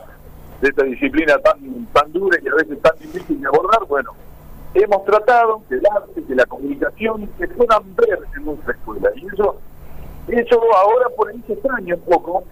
de 0.60 0.68
esta 0.68 0.84
disciplina 0.84 1.38
tan 1.38 1.86
tan 1.86 2.12
dura 2.12 2.38
y 2.42 2.48
a 2.48 2.54
veces 2.54 2.80
tan 2.82 2.98
difícil 2.98 3.40
de 3.40 3.46
abordar. 3.46 3.84
Bueno, 3.86 4.12
hemos 4.74 5.04
tratado 5.04 5.62
que 5.68 5.76
el 5.76 5.82
arte, 5.86 6.22
que 6.22 6.34
la 6.34 6.46
comunicación 6.46 7.28
se 7.38 7.48
puedan 7.48 7.94
ver 7.96 8.18
en 8.36 8.44
nuestra 8.44 8.72
escuela. 8.72 9.10
Y 9.16 9.26
eso, 9.26 9.56
eso 10.28 10.60
ahora 10.76 11.08
por 11.16 11.28
ahí 11.28 11.42
se 11.46 11.54
extraña 11.54 11.94
un 11.94 12.02
poco. 12.02 12.44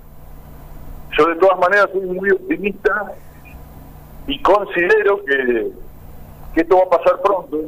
Yo 1.16 1.26
de 1.26 1.36
todas 1.36 1.58
maneras 1.58 1.88
soy 1.92 2.06
muy 2.06 2.30
optimista 2.30 3.12
y 4.26 4.40
considero 4.42 5.24
que, 5.24 5.72
que 6.54 6.60
esto 6.60 6.76
va 6.76 6.82
a 6.84 6.98
pasar 6.98 7.20
pronto, 7.22 7.58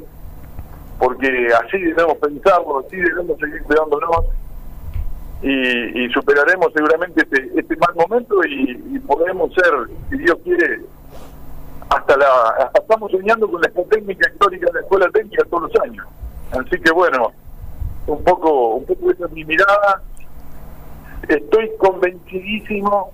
porque 0.98 1.48
así 1.64 1.78
debemos 1.78 2.18
pensarlo, 2.18 2.80
así 2.80 2.96
debemos 2.96 3.38
seguir 3.38 3.62
cuidándonos 3.62 4.26
y, 5.42 6.04
y 6.04 6.11
superaremos 6.11 6.73
seguramente 6.75 7.23
este, 7.23 7.50
este 7.59 7.76
mal 7.76 7.94
momento 7.94 8.44
y, 8.44 8.70
y 8.94 8.99
podremos 9.00 9.52
ser, 9.54 9.73
si 10.11 10.18
Dios 10.18 10.37
quiere, 10.44 10.80
hasta 11.88 12.16
la 12.16 12.26
hasta 12.59 12.80
estamos 12.80 13.11
soñando 13.11 13.50
con 13.50 13.61
la 13.61 13.68
técnica 13.68 14.30
histórica 14.30 14.66
de 14.66 14.73
la 14.75 14.80
escuela 14.80 15.11
técnica 15.12 15.44
todos 15.50 15.73
los 15.73 15.82
años. 15.82 16.06
Así 16.52 16.80
que 16.80 16.92
bueno, 16.92 17.32
un 18.06 18.23
poco, 18.25 18.75
un 18.76 18.85
poco 18.85 19.11
esa 19.11 19.26
es 19.26 19.32
mi 19.32 19.44
mirada. 19.44 20.02
Estoy 21.28 21.70
convencidísimo 21.78 23.12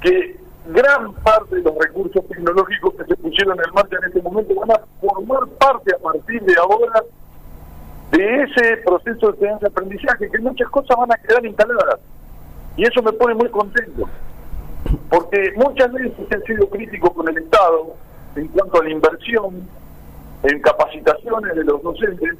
que 0.00 0.38
gran 0.66 1.12
parte 1.14 1.56
de 1.56 1.62
los 1.62 1.74
recursos 1.78 2.26
tecnológicos 2.28 2.94
que 2.94 3.04
se 3.04 3.16
pusieron 3.16 3.58
en 3.58 3.74
marcha 3.74 3.96
en 3.98 4.08
este 4.08 4.22
momento 4.22 4.54
van 4.54 4.70
a 4.72 4.80
formar 5.00 5.46
parte 5.58 5.94
a 5.94 5.98
partir 5.98 6.42
de 6.42 6.54
ahora 6.58 7.02
de 8.10 8.42
ese 8.42 8.76
proceso 8.78 9.28
de 9.28 9.32
enseñanza-aprendizaje, 9.32 10.30
que 10.30 10.38
muchas 10.38 10.68
cosas 10.70 10.96
van 10.96 11.12
a 11.12 11.16
quedar 11.16 11.44
instaladas. 11.44 12.00
Y 12.76 12.84
eso 12.84 13.02
me 13.02 13.12
pone 13.12 13.34
muy 13.34 13.48
contento, 13.48 14.08
porque 15.08 15.52
muchas 15.56 15.92
veces 15.92 16.32
ha 16.32 16.46
sido 16.46 16.68
crítico 16.68 17.12
con 17.12 17.28
el 17.28 17.38
Estado 17.38 17.94
en 18.36 18.48
cuanto 18.48 18.80
a 18.80 18.84
la 18.84 18.90
inversión 18.90 19.68
en 20.42 20.60
capacitaciones 20.60 21.54
de 21.54 21.64
los 21.64 21.82
docentes, 21.82 22.36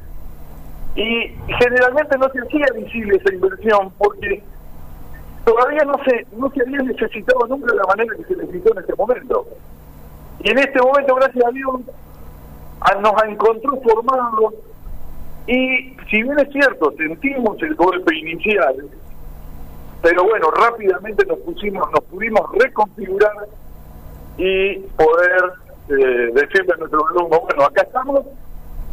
y 0.97 1.37
generalmente 1.59 2.19
no 2.19 2.29
se 2.31 2.41
hacía 2.41 2.67
visible 2.75 3.17
esa 3.17 3.33
inversión 3.33 3.93
porque 3.97 4.43
todavía 5.45 5.85
no 5.85 5.95
se 6.05 6.27
no 6.37 6.51
se 6.51 6.63
había 6.63 6.83
necesitado 6.83 7.47
nunca 7.47 7.73
de 7.73 7.79
la 7.79 7.85
manera 7.85 8.15
que 8.17 8.25
se 8.25 8.37
necesitó 8.37 8.73
en 8.73 8.79
este 8.81 8.95
momento. 8.97 9.47
Y 10.41 10.51
en 10.51 10.59
este 10.59 10.81
momento, 10.81 11.15
gracias 11.15 11.45
a 11.45 11.51
Dios, 11.51 11.81
nos 13.01 13.25
encontró 13.25 13.81
formados 13.83 14.55
y 15.47 15.97
si 16.11 16.23
bien 16.23 16.39
es 16.39 16.53
cierto, 16.53 16.93
sentimos 16.97 17.63
el 17.63 17.75
golpe 17.75 18.17
inicial, 18.17 18.77
pero 20.03 20.25
bueno, 20.25 20.51
rápidamente 20.51 21.27
nos 21.27 21.39
pusimos, 21.41 21.91
nos 21.91 22.05
pudimos 22.05 22.43
reconfigurar 22.59 23.49
y 24.39 24.79
poder 24.97 25.53
eh, 25.89 26.31
decirle 26.35 26.73
a 26.75 26.77
nuestros 26.77 27.03
alumnos, 27.11 27.41
bueno, 27.43 27.65
acá 27.65 27.83
estamos 27.83 28.25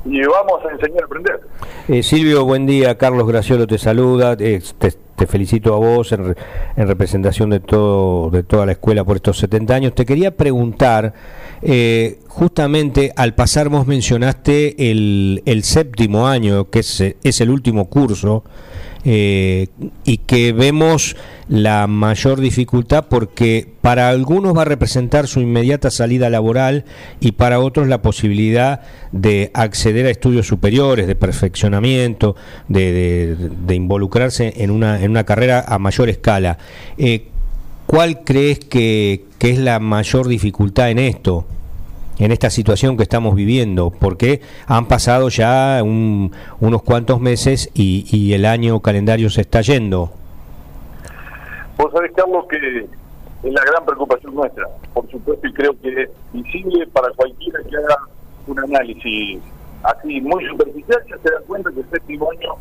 y 0.06 0.22
vamos 0.22 0.64
a 0.66 0.72
enseñar 0.72 1.04
a 1.04 1.06
aprender. 1.06 1.40
Eh, 1.88 2.04
Silvio, 2.04 2.46
buen 2.46 2.66
día. 2.66 2.98
Carlos 2.98 3.28
Graciolo 3.28 3.68
te 3.68 3.78
saluda. 3.78 4.36
Eh, 4.40 4.62
te, 4.78 5.26
felicito 5.26 5.74
a 5.74 5.78
vos 5.78 6.12
en, 6.12 6.36
en 6.76 6.88
representación 6.88 7.50
de 7.50 7.60
todo 7.60 8.30
de 8.30 8.44
toda 8.44 8.68
la 8.68 8.74
escuela 8.74 9.04
por 9.04 9.16
estos 9.16 9.40
70 9.40 9.74
años. 9.74 9.96
Te 9.96 10.06
quería 10.06 10.38
preguntar, 10.38 11.14
eh, 11.62 12.20
justamente 12.28 13.14
al 13.16 13.34
pasar 13.34 13.70
vos 13.70 13.88
mencionaste 13.88 14.92
el, 14.92 15.42
el 15.46 15.64
séptimo 15.64 16.28
año, 16.28 16.70
que 16.70 16.80
es, 16.80 17.02
es 17.24 17.42
el 17.42 17.50
último 17.50 17.90
curso, 17.90 18.44
eh, 19.10 19.68
y 20.04 20.18
que 20.18 20.52
vemos 20.52 21.16
la 21.48 21.88
mayor 21.88 22.42
dificultad 22.42 23.06
porque 23.10 23.66
para 23.80 24.10
algunos 24.10 24.54
va 24.56 24.64
a 24.64 24.66
representar 24.66 25.28
su 25.28 25.40
inmediata 25.40 25.90
salida 25.92 26.30
laboral 26.30 26.84
y 27.22 27.32
para 27.32 27.62
otros 27.62 27.88
la 27.88 28.02
posibilidad 28.02 28.82
de 29.14 29.50
acceder 29.54 30.06
a 30.08 30.10
estudios 30.10 30.46
superiores, 30.46 31.08
de 31.08 31.16
perfeccionamiento, 31.16 32.36
de, 32.68 33.38
de- 33.66 33.76
involucrarse 33.76 34.54
en 34.58 34.72
una, 34.72 35.02
en 35.02 35.10
una 35.12 35.24
carrera 35.24 35.64
a 35.66 35.80
mayor 35.80 36.10
escala. 36.10 36.58
Eh, 36.98 37.28
¿Cuál 37.86 38.26
crees 38.26 38.60
que, 38.60 39.24
que 39.40 39.52
es 39.52 39.58
la 39.60 39.80
mayor 39.80 40.28
dificultad 40.28 40.92
en 40.92 41.00
esto? 41.00 41.46
En 42.20 42.32
esta 42.32 42.50
situación 42.50 42.98
que 42.98 43.04
estamos 43.04 43.36
viviendo, 43.36 43.92
porque 43.92 44.42
han 44.66 44.88
pasado 44.88 45.30
ya 45.30 45.82
un- 45.84 46.32
unos 46.60 46.82
cuantos 46.84 47.20
meses 47.20 47.70
y, 47.74 48.06
y 48.12 48.34
el 48.34 48.46
año 48.46 48.80
calendario 48.80 49.30
se 49.30 49.42
está 49.42 49.62
yendo. 49.62 50.12
Vos 51.78 51.92
sabés, 51.94 52.12
Carlos, 52.16 52.46
que 52.50 52.58
es 53.44 53.54
la 53.54 53.62
gran 53.64 53.86
preocupación 53.86 54.34
nuestra, 54.34 54.66
por 54.94 55.10
supuesto, 55.12 55.48
y 55.48 55.54
creo 55.54 55.80
que 55.80 56.04
es 56.04 56.10
visible 56.34 56.88
para 56.88 57.10
cualquiera 57.14 57.60
que 57.70 57.78
haga 57.78 57.98
un 58.48 58.60
análisis 58.60 59.40
así 59.84 60.20
muy 60.22 60.44
superficial, 60.48 61.00
ya 61.10 61.18
se 61.18 61.30
da 61.30 61.40
cuenta 61.46 61.70
que 61.72 61.82
el 61.82 61.90
séptimo 61.92 62.32
año 62.32 62.54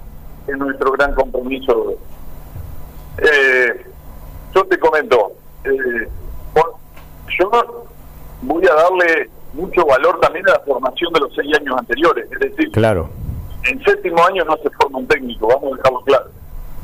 es 0.47 0.57
nuestro 0.59 0.93
gran 0.93 1.15
compromiso. 1.15 1.95
Eh, 3.19 3.87
yo 4.55 4.65
te 4.65 4.79
comento, 4.79 5.33
eh, 5.65 6.09
yo 7.39 7.51
voy 8.43 8.65
a 8.67 8.75
darle 8.75 9.31
mucho 9.57 9.85
valor 9.87 10.21
también 10.21 10.49
a 10.49 10.53
la 10.53 10.61
formación 10.61 11.13
de 11.13 11.21
los 11.21 11.35
seis 11.35 11.49
años 11.59 11.77
anteriores, 11.79 12.31
es 12.31 12.39
decir, 12.39 12.71
Claro. 12.73 13.09
en 13.65 13.83
séptimo 13.83 14.25
año 14.25 14.45
no 14.45 14.57
se 14.59 14.71
forma 14.71 14.99
un 14.99 15.07
técnico, 15.07 15.49
vamos 15.49 15.73
a 15.73 15.77
dejarlo 15.77 16.01
claro. 16.03 16.31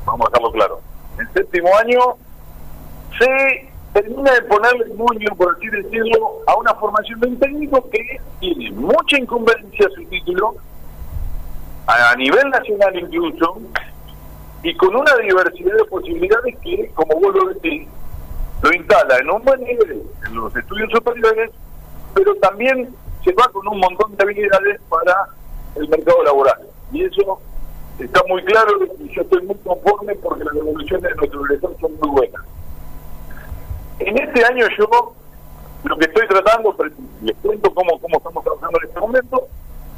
Vamos 0.04 0.26
a 0.26 0.30
dejarlo 0.30 0.52
claro. 0.52 0.80
En 1.18 1.32
séptimo 1.32 1.68
año 1.78 2.00
se 3.18 3.72
termina 3.92 4.32
de 4.32 4.42
ponerle 4.42 4.84
el 4.84 4.94
moño, 4.94 5.28
por 5.36 5.54
así 5.54 5.68
decirlo, 5.68 6.40
a 6.46 6.56
una 6.56 6.74
formación 6.74 7.20
de 7.20 7.26
un 7.28 7.38
técnico 7.38 7.88
que 7.90 8.20
tiene 8.40 8.70
mucha 8.72 9.18
incumbencia 9.18 9.86
a 9.86 9.90
su 9.90 10.04
título, 10.06 10.54
a, 11.86 12.14
nivel 12.16 12.48
nacional 12.48 12.98
incluso, 12.98 13.60
y 14.62 14.74
con 14.76 14.96
una 14.96 15.14
diversidad 15.16 15.76
de 15.76 15.84
posibilidades 15.84 16.56
que, 16.60 16.90
como 16.94 17.20
vos 17.20 17.34
lo 17.34 17.52
decís, 17.52 17.86
lo 18.62 18.72
instala 18.72 19.18
en 19.18 19.30
un 19.30 19.42
buen 19.42 19.60
nivel 19.60 20.02
en 20.26 20.34
los 20.34 20.56
estudios 20.56 20.90
superiores, 20.90 21.50
pero 22.14 22.34
también 22.36 22.94
se 23.24 23.32
va 23.32 23.48
con 23.52 23.66
un 23.68 23.78
montón 23.78 24.14
de 24.16 24.22
habilidades 24.22 24.80
para 24.88 25.28
el 25.76 25.88
mercado 25.88 26.22
laboral. 26.22 26.60
Y 26.92 27.04
eso 27.04 27.40
está 27.98 28.22
muy 28.28 28.42
claro 28.44 28.72
y 28.98 29.14
yo 29.14 29.22
estoy 29.22 29.42
muy 29.42 29.56
conforme 29.56 30.14
porque 30.16 30.44
las 30.44 30.54
evoluciones 30.56 31.02
de 31.10 31.14
nuestro 31.14 31.44
egresor 31.46 31.76
son 31.80 31.92
muy 32.00 32.08
buenas. 32.08 32.42
En 33.98 34.18
este 34.18 34.44
año 34.44 34.66
yo 34.76 35.14
lo 35.84 35.96
que 35.96 36.06
estoy 36.06 36.26
tratando, 36.28 36.76
les 37.22 37.36
cuento 37.38 37.72
cómo, 37.74 37.98
cómo 38.00 38.18
estamos 38.18 38.44
trabajando 38.44 38.78
en 38.80 38.88
este 38.88 39.00
momento, 39.00 39.48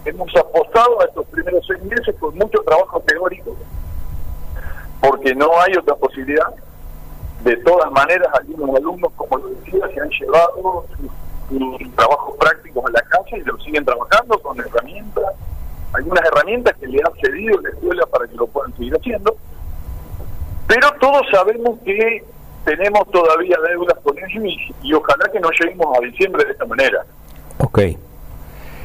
hemos 0.05 0.37
apostado 0.37 1.01
a 1.01 1.05
estos 1.05 1.27
primeros 1.27 1.67
seis 1.67 1.83
meses 1.83 2.15
con 2.19 2.37
mucho 2.37 2.63
trabajo 2.63 3.01
teórico, 3.01 3.57
porque 5.01 5.35
no 5.35 5.49
hay 5.61 5.77
otra 5.77 5.95
posibilidad. 5.97 6.55
De 7.43 7.57
todas 7.59 7.91
maneras, 7.93 8.29
algunos 8.41 8.77
alumnos, 8.77 9.13
como 9.17 9.37
lo 9.37 9.49
decía, 9.49 9.87
se 9.93 10.01
han 10.01 10.09
llevado 10.09 10.87
trabajos 11.97 12.35
prácticos 12.39 12.85
a 12.87 12.91
la 12.91 13.03
casa 13.03 13.37
y 13.37 13.41
lo 13.43 13.57
siguen 13.59 13.85
trabajando 13.85 14.39
con 14.41 14.59
herramientas, 14.61 15.25
algunas 15.93 16.25
herramientas 16.25 16.75
que 16.81 16.87
le 16.87 16.99
ha 17.03 17.11
cedido 17.21 17.61
la 17.61 17.69
escuela 17.71 18.07
para 18.07 18.27
que 18.27 18.35
lo 18.35 18.47
puedan 18.47 18.75
seguir 18.77 18.95
haciendo. 18.97 19.37
Pero 20.67 20.91
todos 21.01 21.23
sabemos 21.31 21.79
que 21.85 22.25
tenemos 22.65 23.09
todavía 23.11 23.57
deudas 23.69 23.99
con 24.03 24.17
ellos 24.19 24.45
y, 24.45 24.75
y 24.89 24.95
ojalá 24.95 25.29
que 25.31 25.39
no 25.41 25.51
lleguemos 25.51 25.87
a 25.97 26.01
diciembre 26.05 26.45
de 26.45 26.53
esta 26.53 26.65
manera. 26.65 27.05
Ok. 27.59 27.81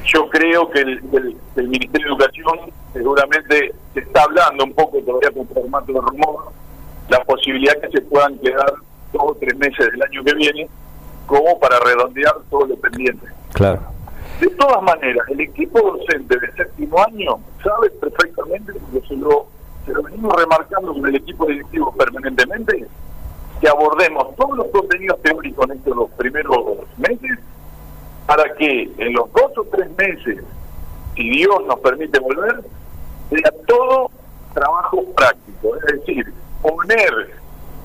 Yo 0.06 0.28
creo 0.30 0.70
que 0.70 0.80
el, 0.82 0.90
el- 1.14 1.38
el 1.56 1.68
Ministerio 1.68 2.08
de 2.08 2.14
Educación 2.26 2.72
seguramente 2.94 3.74
se 3.94 4.00
está 4.02 4.24
hablando 4.24 4.64
un 4.66 4.74
poco 4.74 5.00
todavía 5.00 5.32
con 5.32 5.48
formato 5.48 5.94
de 5.94 6.02
rumor, 6.02 6.52
la 7.10 7.24
posibilidad 7.24 7.74
que 7.82 7.90
se 7.90 8.02
puedan 8.02 8.38
quedar 8.40 8.74
dos 9.14 9.24
o 9.24 9.36
tres 9.40 9.56
meses 9.58 9.92
del 9.92 10.02
año 10.04 10.24
que 10.24 10.34
viene 10.34 10.70
como 11.30 11.60
para 11.60 11.80
redondear 11.80 12.34
todo 12.50 12.66
lo 12.66 12.76
pendiente. 12.78 13.28
Claro. 13.54 13.82
De 14.40 14.48
todas 14.52 14.82
maneras, 14.82 15.28
el 15.30 15.42
equipo 15.42 15.80
docente 15.80 16.40
de 16.40 16.52
séptimo 16.54 16.98
año 17.04 17.38
sabe 17.64 17.90
perfectamente, 17.92 18.74
porque 18.74 19.08
se 19.08 19.16
lo, 19.16 19.46
se 19.86 19.92
lo 19.94 20.02
venimos 20.04 20.34
remarcando 20.36 20.92
con 20.94 21.06
el 21.08 21.16
equipo 21.16 21.46
directivo 21.46 21.94
permanentemente, 21.96 22.88
que 23.62 23.68
abordemos 23.70 24.36
todos 24.38 24.58
los 24.58 24.68
contenidos 24.68 25.22
teóricos 25.22 25.70
en 25.70 25.78
estos 25.78 26.10
primeros 26.18 26.58
meses 26.98 27.38
para 28.26 28.52
que 28.56 28.90
en 28.98 29.14
los 29.14 29.32
dos 29.34 29.52
o 29.58 29.64
tres 29.66 29.90
meses, 29.98 30.44
si 31.16 31.30
Dios 31.30 31.66
nos 31.68 31.80
permite 31.80 32.20
volver, 32.20 32.62
sea 33.30 33.52
todo 33.68 34.10
trabajo 34.54 35.04
práctico, 35.16 35.76
es 35.76 36.00
decir, 36.00 36.34
poner 36.62 37.30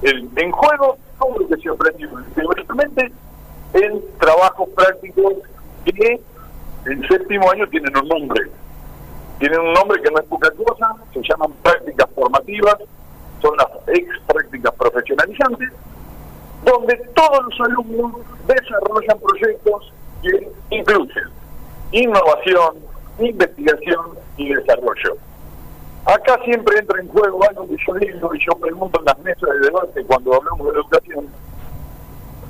el- 0.03 0.29
en 0.37 0.51
juego 0.53 0.97
todo 1.19 1.39
lo 1.41 1.49
que 1.49 1.57
se 1.57 1.69
aprendió 1.69 2.09
teóricamente 2.35 3.13
en 3.75 4.01
trabajos 4.21 4.69
prácticos 4.77 5.35
que 5.85 6.21
en 6.87 7.09
séptimo 7.09 7.51
nombre. 8.05 8.51
Tienen 9.39 9.61
un 9.61 9.73
nombre 9.73 10.01
que 10.01 10.11
no 10.11 10.19
es 10.19 10.27
poca 10.27 10.51
cosa, 10.53 10.95
se 11.13 11.21
llaman 11.21 11.53
prácticas 11.63 12.09
formativas, 12.15 12.77
son 13.43 13.57
las 13.57 13.69
ex 13.89 14.09
prácticas 14.27 14.75
profesionalizantes, 14.75 15.71
donde 16.65 16.97
todos 17.15 17.45
los 17.45 17.61
alumnos 17.69 18.13
desarrollan 18.47 19.19
proyectos 19.19 19.93
que 20.23 20.49
incluyen 20.71 21.29
innovación, 21.93 22.77
investigación 23.19 24.19
y 24.37 24.55
desarrollo. 24.55 25.17
Acá 26.07 26.39
siempre 26.45 26.79
entra 26.79 27.01
en 27.01 27.09
juego 27.09 27.41
algo 27.49 27.67
que 27.67 27.77
yo 27.87 27.95
digo 27.95 28.35
y 28.35 28.39
yo 28.45 28.59
pregunto 28.59 28.99
en 29.01 29.07
las 29.07 29.19
mesas 29.21 29.49
de 29.49 29.59
debate 29.61 30.05
cuando 30.05 30.35
hablamos 30.35 30.67
de 30.67 30.81
educación, 30.81 31.27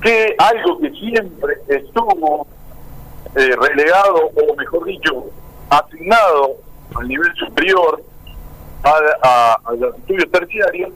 que 0.02 0.34
algo 0.38 0.78
que 0.80 0.90
siempre 0.90 1.54
estuvo 1.68 2.46
eh, 3.36 3.56
relegado, 3.56 4.30
o 4.34 4.56
mejor 4.56 4.84
dicho, 4.84 5.26
asignado 6.04 6.56
al 6.96 7.08
nivel 7.08 7.34
superior, 7.34 8.02
a, 8.82 9.58
a, 9.64 9.72
los 9.74 9.96
estudios 9.96 10.30
terciarios, 10.30 10.92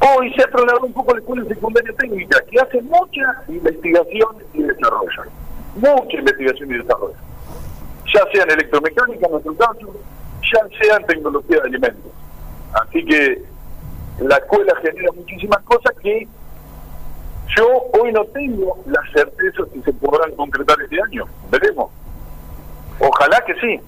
hoy 0.00 0.32
se 0.34 0.42
ha 0.42 0.46
trasladado 0.48 0.86
un 0.86 0.92
poco 0.92 1.12
a 1.12 1.14
la 1.14 1.20
escuela 1.20 1.44
secundaria 1.46 1.92
técnica, 1.96 2.40
que 2.50 2.60
hace 2.60 2.82
mucha 2.82 3.42
investigación 3.48 4.36
y 4.52 4.62
desarrollo. 4.62 5.22
Mucha 5.76 6.16
investigación 6.18 6.70
y 6.70 6.78
desarrollo. 6.78 7.14
Ya 8.12 8.20
sea 8.32 8.42
en 8.44 8.50
electromecánica, 8.50 9.26
en 9.26 9.32
nuestro 9.32 9.54
caso, 9.54 9.94
ya 10.42 10.78
sea 10.78 10.96
en 10.96 11.06
tecnología 11.06 11.60
de 11.60 11.68
alimentos. 11.68 12.12
Así 12.72 13.04
que 13.04 13.42
la 14.20 14.36
escuela 14.36 14.74
genera 14.82 15.12
muchísimas 15.14 15.62
cosas 15.62 15.94
que 16.02 16.26
yo 17.56 17.66
hoy 18.00 18.12
no 18.12 18.24
tengo 18.26 18.78
la 18.86 19.00
certeza 19.12 19.62
si 19.72 19.82
se 19.82 19.92
podrán 19.92 20.32
concretar 20.32 20.76
este 20.82 21.00
año. 21.00 21.24
Veremos. 21.50 21.90
Ojalá 22.98 23.40
que 23.46 23.54
sí. 23.54 23.80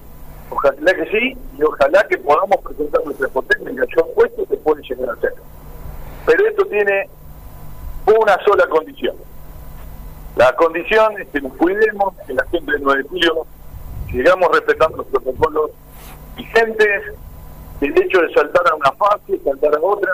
Ojalá 0.51 0.93
que 0.93 1.05
sí 1.09 1.37
y 1.57 1.63
ojalá 1.63 2.05
que 2.07 2.17
podamos 2.17 2.57
presentar 2.63 3.01
nuestra 3.05 3.27
técnica. 3.47 3.85
Yo 3.95 4.03
apuesto 4.03 4.45
que 4.45 4.57
puede 4.57 4.83
llegar 4.83 5.09
a 5.09 5.21
ser. 5.21 5.33
Pero 6.25 6.47
esto 6.47 6.65
tiene 6.65 7.09
una 8.05 8.37
sola 8.45 8.67
condición. 8.67 9.15
La 10.35 10.53
condición 10.55 11.19
es 11.21 11.27
que 11.29 11.41
nos 11.41 11.53
cuidemos, 11.53 12.13
que 12.27 12.33
la 12.33 12.45
gente 12.47 12.71
del 12.71 12.83
9 12.83 13.03
de 13.03 13.09
julio 13.09 13.45
sigamos 14.11 14.49
respetando 14.51 14.97
los 14.97 15.07
protocolos 15.07 15.71
vigentes, 16.35 17.03
el 17.79 18.01
hecho 18.01 18.21
de 18.21 18.33
saltar 18.33 18.63
a 18.71 18.75
una 18.75 18.91
fase, 18.91 19.39
saltar 19.43 19.75
a 19.75 19.81
otra, 19.81 20.11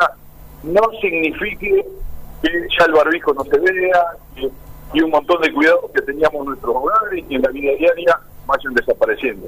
no 0.64 0.82
signifique 1.02 1.86
que 2.42 2.68
ya 2.78 2.86
el 2.86 2.94
barbijo 2.94 3.34
no 3.34 3.44
se 3.44 3.58
vea, 3.60 4.04
y 4.94 5.02
un 5.02 5.10
montón 5.10 5.42
de 5.42 5.52
cuidados 5.52 5.92
que 5.94 6.02
teníamos 6.02 6.42
en 6.42 6.46
nuestros 6.46 6.76
hogares 6.76 7.26
y 7.28 7.36
en 7.36 7.42
la 7.42 7.50
vida 7.50 7.74
diaria 7.78 8.20
vayan 8.46 8.74
desapareciendo. 8.74 9.48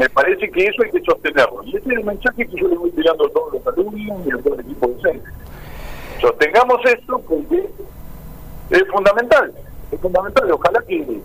Me 0.00 0.08
parece 0.08 0.50
que 0.50 0.64
eso 0.64 0.82
hay 0.82 0.90
que 0.92 1.02
sostenerlo. 1.02 1.62
Y 1.62 1.76
ese 1.76 1.90
es 1.90 1.98
el 1.98 2.04
mensaje 2.04 2.46
que 2.46 2.56
yo 2.56 2.68
le 2.68 2.76
voy 2.78 2.90
tirando 2.92 3.26
a 3.26 3.30
todos 3.32 3.52
los 3.52 3.66
alumnos 3.66 4.26
y 4.26 4.30
a 4.32 4.42
todo 4.42 4.54
el 4.54 4.60
equipo 4.60 4.88
docente. 4.88 5.28
Sostengamos 6.22 6.80
esto 6.86 7.18
porque 7.28 7.68
es 8.70 8.84
fundamental, 8.90 9.52
es 9.92 10.00
fundamental. 10.00 10.52
Ojalá 10.52 10.82
que, 10.88 11.20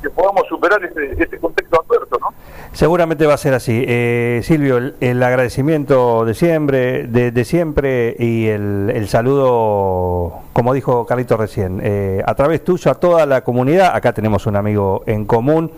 que 0.00 0.10
podamos 0.10 0.42
superar 0.48 0.84
este, 0.84 1.22
este 1.22 1.38
contexto 1.38 1.82
adverso, 1.82 2.18
¿no? 2.20 2.28
Seguramente 2.72 3.26
va 3.26 3.34
a 3.34 3.38
ser 3.38 3.54
así. 3.54 3.84
Eh, 3.86 4.40
Silvio, 4.44 4.76
el, 4.76 4.94
el 5.00 5.22
agradecimiento 5.22 6.24
de 6.24 6.34
siempre, 6.34 7.06
de, 7.06 7.44
siempre 7.44 8.14
y 8.18 8.46
el, 8.46 8.92
el 8.94 9.08
saludo, 9.08 10.40
como 10.52 10.74
dijo 10.74 11.06
Carlito 11.06 11.36
recién, 11.36 11.80
eh, 11.82 12.22
a 12.24 12.34
través 12.34 12.62
tuyo 12.62 12.90
a 12.90 12.94
toda 12.94 13.26
la 13.26 13.42
comunidad. 13.42 13.94
Acá 13.94 14.12
tenemos 14.12 14.46
un 14.46 14.56
amigo 14.56 15.02
en 15.06 15.24
común 15.24 15.72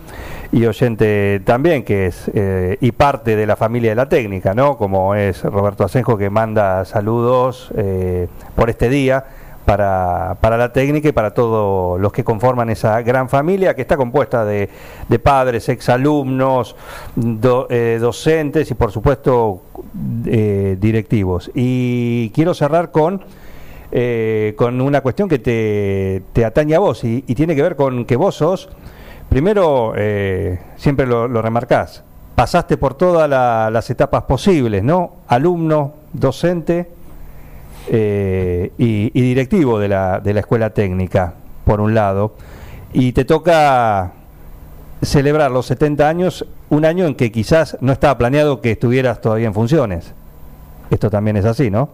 y 0.51 0.65
oyente 0.65 1.41
también, 1.45 1.83
que 1.83 2.07
es 2.07 2.29
eh, 2.33 2.77
y 2.81 2.91
parte 2.91 3.35
de 3.35 3.47
la 3.47 3.55
familia 3.55 3.91
de 3.91 3.95
la 3.95 4.09
técnica, 4.09 4.53
¿no? 4.53 4.77
Como 4.77 5.15
es 5.15 5.43
Roberto 5.43 5.85
Asenjo, 5.85 6.17
que 6.17 6.29
manda 6.29 6.85
saludos 6.85 7.71
eh, 7.77 8.27
por 8.55 8.69
este 8.69 8.89
día 8.89 9.25
para, 9.65 10.37
para 10.41 10.57
la 10.57 10.73
técnica 10.73 11.09
y 11.09 11.11
para 11.11 11.33
todos 11.33 11.99
los 11.99 12.11
que 12.11 12.23
conforman 12.23 12.69
esa 12.69 13.01
gran 13.01 13.29
familia 13.29 13.75
que 13.75 13.81
está 13.83 13.95
compuesta 13.97 14.43
de, 14.45 14.69
de 15.07 15.19
padres, 15.19 15.69
exalumnos, 15.69 16.75
do- 17.15 17.67
eh, 17.69 17.97
docentes 18.01 18.71
y 18.71 18.73
por 18.73 18.91
supuesto 18.91 19.61
eh, 20.25 20.77
directivos. 20.79 21.51
Y 21.53 22.31
quiero 22.31 22.53
cerrar 22.53 22.91
con, 22.91 23.21
eh, 23.91 24.53
con 24.57 24.81
una 24.81 25.01
cuestión 25.01 25.29
que 25.29 25.39
te, 25.39 26.23
te 26.33 26.43
atañe 26.45 26.75
a 26.75 26.79
vos 26.79 27.03
y, 27.03 27.21
tiene 27.21 27.55
que 27.55 27.61
ver 27.61 27.75
con 27.75 28.05
que 28.05 28.15
vos 28.15 28.35
sos, 28.35 28.69
primero, 29.29 29.93
eh, 29.95 30.59
siempre 30.75 31.05
lo, 31.05 31.27
lo 31.27 31.41
remarcás, 31.41 32.03
pasaste 32.35 32.77
por 32.77 32.95
todas 32.95 33.29
la- 33.29 33.69
las 33.71 33.89
etapas 33.89 34.23
posibles, 34.23 34.83
¿no? 34.83 35.11
Alumno, 35.27 35.93
docente 36.13 36.87
eh, 37.89 38.71
y, 38.77 39.11
y 39.13 39.21
directivo 39.21 39.79
de 39.79 39.87
la, 39.87 40.19
de 40.19 40.33
la 40.33 40.39
escuela 40.41 40.69
técnica, 40.71 41.33
por 41.65 41.81
un 41.81 41.93
lado, 41.93 42.33
y 42.93 43.11
te 43.13 43.25
toca 43.25 44.11
celebrar 45.01 45.51
los 45.51 45.65
70 45.65 46.07
años, 46.07 46.45
un 46.69 46.85
año 46.85 47.05
en 47.05 47.15
que 47.15 47.31
quizás 47.31 47.77
no 47.81 47.91
estaba 47.91 48.17
planeado 48.17 48.61
que 48.61 48.71
estuvieras 48.71 49.19
todavía 49.21 49.47
en 49.47 49.53
funciones. 49.53 50.13
Esto 50.89 51.09
también 51.09 51.37
es 51.37 51.45
así, 51.45 51.71
¿no? 51.71 51.89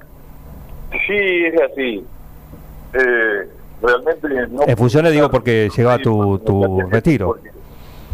Sí, 0.91 1.13
es 1.45 1.61
así. 1.71 2.03
Eh, 2.93 3.49
realmente 3.81 4.27
no... 4.49 4.63
En 4.65 4.75
funciones 4.77 5.11
digo 5.13 5.29
porque 5.29 5.69
llegaba 5.75 5.99
tu- 5.99 6.39
tu 6.39 6.81
retiro. 6.89 7.37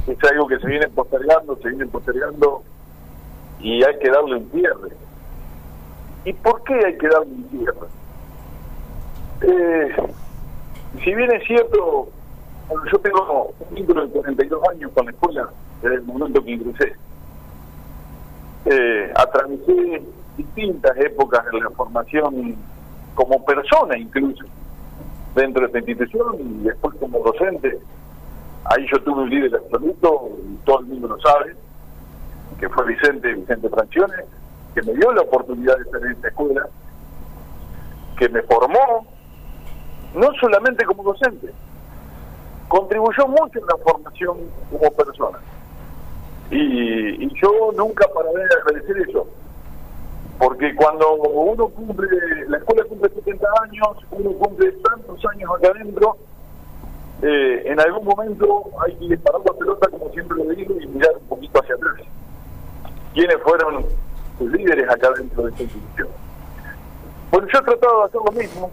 Es 0.06 0.18
algo 0.32 0.48
que 0.48 0.60
se 0.60 0.68
viene 0.68 0.88
postergando, 0.90 1.58
se 1.62 1.70
viene 1.70 1.86
postergando 1.88 2.62
y 3.62 3.82
hay 3.84 3.98
que 4.00 4.10
darle 4.10 4.36
un 4.36 4.50
cierre. 4.52 4.90
¿Y 6.26 6.34
por 6.34 6.64
qué 6.64 6.74
hay 6.86 6.98
que 6.98 7.08
darle 7.08 7.34
un 7.34 7.50
cierre? 7.50 7.88
Eh, 9.42 9.96
si 11.04 11.14
bien 11.14 11.32
es 11.32 11.44
cierto, 11.46 12.08
yo 12.92 13.00
tengo 13.00 13.54
un 13.70 13.76
título 13.76 14.06
de 14.06 14.12
42 14.12 14.70
años 14.70 14.92
con 14.94 15.06
la 15.06 15.12
escuela 15.12 15.50
desde 15.82 15.96
el 15.96 16.04
momento 16.04 16.44
que 16.44 16.52
ingresé. 16.52 16.96
Eh, 18.66 19.12
atravesé 19.16 20.02
distintas 20.38 20.98
épocas 20.98 21.46
en 21.52 21.60
la 21.60 21.70
formación 21.72 22.56
como 23.14 23.44
persona 23.44 23.98
incluso 23.98 24.46
dentro 25.36 25.62
de 25.62 25.68
esta 25.68 25.80
institución 25.80 26.38
y 26.40 26.64
después 26.64 26.96
como 27.00 27.20
docente. 27.20 27.80
Ahí 28.66 28.86
yo 28.90 29.02
tuve 29.04 29.24
un 29.24 29.30
líder 29.30 29.56
absoluto, 29.56 30.30
y 30.50 30.56
todo 30.66 30.80
el 30.80 30.86
mundo 30.86 31.10
lo 31.10 31.20
sabe, 31.20 31.54
que 32.60 32.70
fue 32.70 32.86
Vicente, 32.86 33.34
Vicente 33.34 33.68
Francione, 33.68 34.16
que 34.74 34.82
me 34.82 34.94
dio 34.94 35.12
la 35.14 35.22
oportunidad 35.22 35.78
de 35.78 35.84
estar 35.84 36.02
en 36.04 36.12
esta 36.12 36.28
escuela, 36.30 36.68
que 38.18 38.30
me 38.30 38.42
formó, 38.44 39.06
no 40.16 40.28
solamente 40.40 40.86
como 40.86 41.04
docente, 41.04 41.52
contribuyó 42.68 43.28
mucho 43.28 43.60
en 43.60 43.66
la 43.66 43.78
formación 43.84 44.38
como 44.72 44.92
persona. 44.92 45.40
Y, 46.52 47.28
yo 47.42 47.72
nunca 47.76 48.08
pararé 48.14 48.46
de 48.48 48.56
agradecer 48.56 49.10
eso, 49.10 49.28
porque 50.40 50.76
cuando 50.76 51.14
uno 51.14 51.68
cumple, 51.68 52.08
la 52.48 52.58
escuela 52.58 52.84
cumple 52.86 53.10
70 53.10 53.48
años, 53.64 53.88
uno 54.12 54.32
cumple 54.34 54.72
tantos 54.72 55.26
años 55.26 55.52
acá 55.58 55.70
adentro, 55.70 56.18
eh, 57.22 57.64
en 57.66 57.80
algún 57.80 58.06
momento 58.06 58.66
hay 58.86 58.96
que 58.96 59.18
parar 59.18 59.42
la 59.46 59.54
pelota, 59.54 59.88
como 59.90 60.10
siempre 60.12 60.38
lo 60.38 60.46
digo, 60.54 60.76
y 60.80 60.88
mirar 60.88 61.12
un 61.22 61.28
poquito 61.28 61.62
hacia 61.62 61.76
atrás. 61.76 62.08
¿Quiénes 63.14 63.38
fueron 63.44 63.86
sus 64.38 64.52
líderes 64.52 64.90
acá 64.90 65.12
dentro 65.18 65.44
de 65.44 65.50
esta 65.52 65.64
institución? 65.64 66.08
Bueno, 67.32 67.48
yo 67.52 67.60
he 67.60 67.64
tratado 67.64 68.00
de 68.00 68.06
hacer 68.06 68.22
lo 68.26 68.32
mismo, 68.32 68.72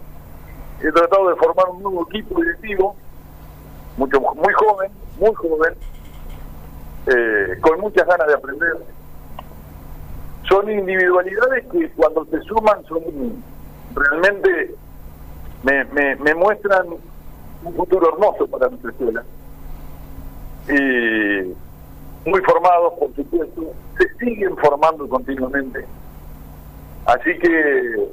he 0.81 0.91
tratado 0.91 1.29
de 1.29 1.35
formar 1.35 1.69
un 1.69 1.83
nuevo 1.83 2.07
equipo 2.09 2.39
directivo, 2.41 2.95
mucho 3.97 4.19
muy 4.19 4.53
joven, 4.53 4.91
muy 5.19 5.33
joven, 5.33 5.73
eh, 7.07 7.57
con 7.61 7.79
muchas 7.79 8.05
ganas 8.07 8.27
de 8.27 8.33
aprender. 8.33 8.77
Son 10.47 10.69
individualidades 10.69 11.65
que 11.71 11.89
cuando 11.91 12.25
se 12.25 12.41
suman 12.41 12.83
son 12.85 13.01
realmente 13.95 14.75
me, 15.63 15.83
me, 15.85 16.15
me 16.15 16.35
muestran 16.35 16.87
un 17.63 17.73
futuro 17.75 18.13
hermoso 18.13 18.47
para 18.47 18.69
nuestra 18.69 18.91
escuela. 18.91 19.23
Y 20.67 21.53
muy 22.25 22.41
formados, 22.41 22.93
por 22.99 23.15
supuesto, 23.15 23.73
se 23.97 24.07
siguen 24.17 24.55
formando 24.57 25.07
continuamente. 25.07 25.85
Así 27.05 27.37
que 27.39 28.09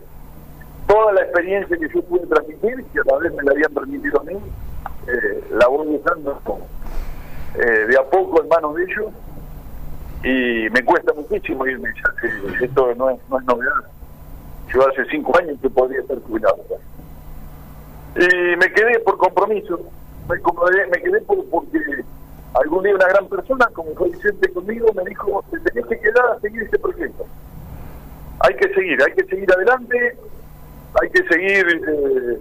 toda 0.86 1.12
la 1.12 1.22
experiencia 1.22 1.76
que 1.76 1.88
yo 1.88 2.02
pude 2.02 2.26
transmitir, 2.26 2.84
que 2.92 3.00
a 3.00 3.12
la 3.12 3.18
vez 3.18 3.34
me 3.34 3.42
la 3.42 3.52
habían 3.52 3.74
permitido 3.74 4.20
a 4.20 4.24
mí, 4.24 4.34
eh, 5.06 5.44
la 5.50 5.68
voy 5.68 5.88
usando 5.88 6.40
eh, 7.54 7.86
de 7.86 7.98
a 7.98 8.02
poco 8.04 8.42
en 8.42 8.48
manos 8.48 8.74
de 8.76 8.84
ellos 8.84 9.12
y 10.24 10.70
me 10.70 10.84
cuesta 10.84 11.12
muchísimo 11.12 11.66
irme, 11.66 11.90
ya 11.94 12.64
esto 12.64 12.94
no 12.96 13.10
es, 13.10 13.18
no 13.28 13.38
es 13.38 13.44
novedad. 13.44 13.72
Yo 14.72 14.86
hace 14.86 15.04
cinco 15.10 15.36
años 15.38 15.58
que 15.62 15.70
podría 15.70 16.00
estar 16.00 16.18
jubilado. 16.22 16.58
Y 18.16 18.56
me 18.56 18.72
quedé 18.72 18.98
por 19.00 19.16
compromiso, 19.18 19.78
me, 20.28 20.36
me 20.90 21.02
quedé 21.02 21.20
por, 21.22 21.44
porque 21.46 21.78
algún 22.54 22.82
día 22.82 22.94
una 22.94 23.08
gran 23.08 23.28
persona, 23.28 23.66
como 23.72 23.94
fue 23.94 24.10
Vicente 24.10 24.52
conmigo, 24.52 24.92
me 24.94 25.04
dijo, 25.04 25.44
te 25.50 25.58
tenés 25.60 25.86
que 25.86 26.00
quedar 26.00 26.26
a 26.36 26.40
seguir 26.40 26.62
este 26.62 26.78
proyecto. 26.78 27.26
Hay 28.40 28.54
que 28.54 28.72
seguir, 28.74 29.02
hay 29.02 29.12
que 29.12 29.24
seguir 29.24 29.52
adelante, 29.52 30.16
hay 31.00 31.10
que 31.10 31.22
seguir 31.24 31.66
eh, 31.88 32.40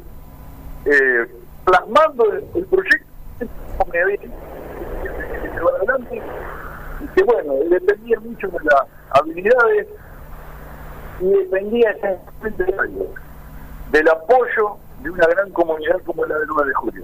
eh, 0.86 1.28
plasmando 1.66 2.32
el, 2.34 2.66
proyecto 2.66 3.08
que 3.40 3.48
se 5.50 5.62
va 5.62 5.70
adelante 5.78 6.22
y 7.02 7.08
que 7.08 7.24
bueno, 7.24 7.54
dependía 7.70 8.20
mucho 8.20 8.48
de 8.48 8.60
las 8.64 8.84
habilidades 9.12 9.88
y 11.20 11.30
dependía 11.30 11.92
esencialmente 11.92 12.64
de 12.64 13.08
del 13.92 14.10
apoyo 14.10 14.78
de 15.02 15.10
una 15.10 15.26
gran 15.28 15.50
comunidad 15.52 16.02
como 16.06 16.26
la 16.26 16.38
de 16.38 16.46
9 16.48 16.68
de 16.68 16.74
julio, 16.74 17.04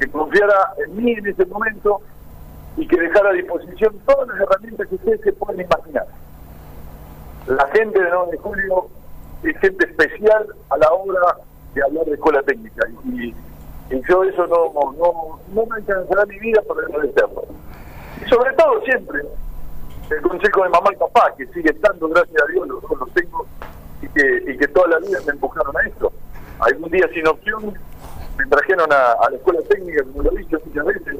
que 0.00 0.08
confiara 0.08 0.72
en 0.84 0.96
mí 0.96 1.12
en 1.12 1.26
ese 1.26 1.44
momento 1.46 2.00
y 2.76 2.86
que 2.86 2.96
dejara 2.96 3.30
a 3.30 3.32
disposición 3.32 3.98
todas 4.06 4.28
las 4.28 4.40
herramientas 4.40 4.88
que 4.88 4.94
ustedes 4.96 5.20
se 5.20 5.32
pueden 5.32 5.60
imaginar. 5.60 6.06
La 7.46 7.66
gente 7.68 8.02
de 8.02 8.10
9 8.10 8.32
de 8.32 8.38
julio 8.38 8.86
es 9.42 9.58
gente 9.58 9.84
especial 9.84 10.46
a 10.70 10.78
la 10.78 10.90
hora 10.90 11.36
de 11.74 11.82
hablar 11.82 12.04
de 12.06 12.14
escuela 12.14 12.42
técnica 12.42 12.86
y, 13.04 13.34
yo 14.08 14.24
eso 14.24 14.46
no, 14.46 14.72
no, 14.74 15.40
no 15.48 15.66
me 15.66 15.76
alcanzará 15.76 16.26
mi 16.26 16.38
vida 16.38 16.60
para 16.62 16.86
agradecerlo. 16.86 17.44
Y 18.24 18.28
sobre 18.28 18.52
todo 18.54 18.80
siempre 18.82 19.22
el 20.10 20.22
consejo 20.22 20.64
de 20.64 20.68
mamá 20.70 20.90
y 20.92 20.96
papá, 20.96 21.34
que 21.36 21.46
sigue 21.48 21.70
estando, 21.70 22.08
gracias 22.08 22.42
a 22.42 22.52
Dios, 22.52 22.68
los, 22.68 22.82
los 22.82 23.12
tengo 23.12 23.46
y 24.02 24.08
que, 24.08 24.52
y 24.52 24.56
que 24.56 24.68
toda 24.68 24.88
la 24.88 24.98
vida 24.98 25.18
me 25.26 25.32
empujaron 25.32 25.76
a 25.76 25.88
esto. 25.88 26.12
Algún 26.60 26.90
día 26.90 27.08
sin 27.12 27.26
opción 27.26 27.74
me 28.36 28.46
trajeron 28.46 28.92
a, 28.92 29.12
a 29.12 29.30
la 29.30 29.36
escuela 29.36 29.60
técnica, 29.68 30.02
como 30.04 30.22
lo 30.22 30.32
he 30.32 30.38
dicho 30.38 30.58
muchas 30.64 30.84
veces. 30.86 31.16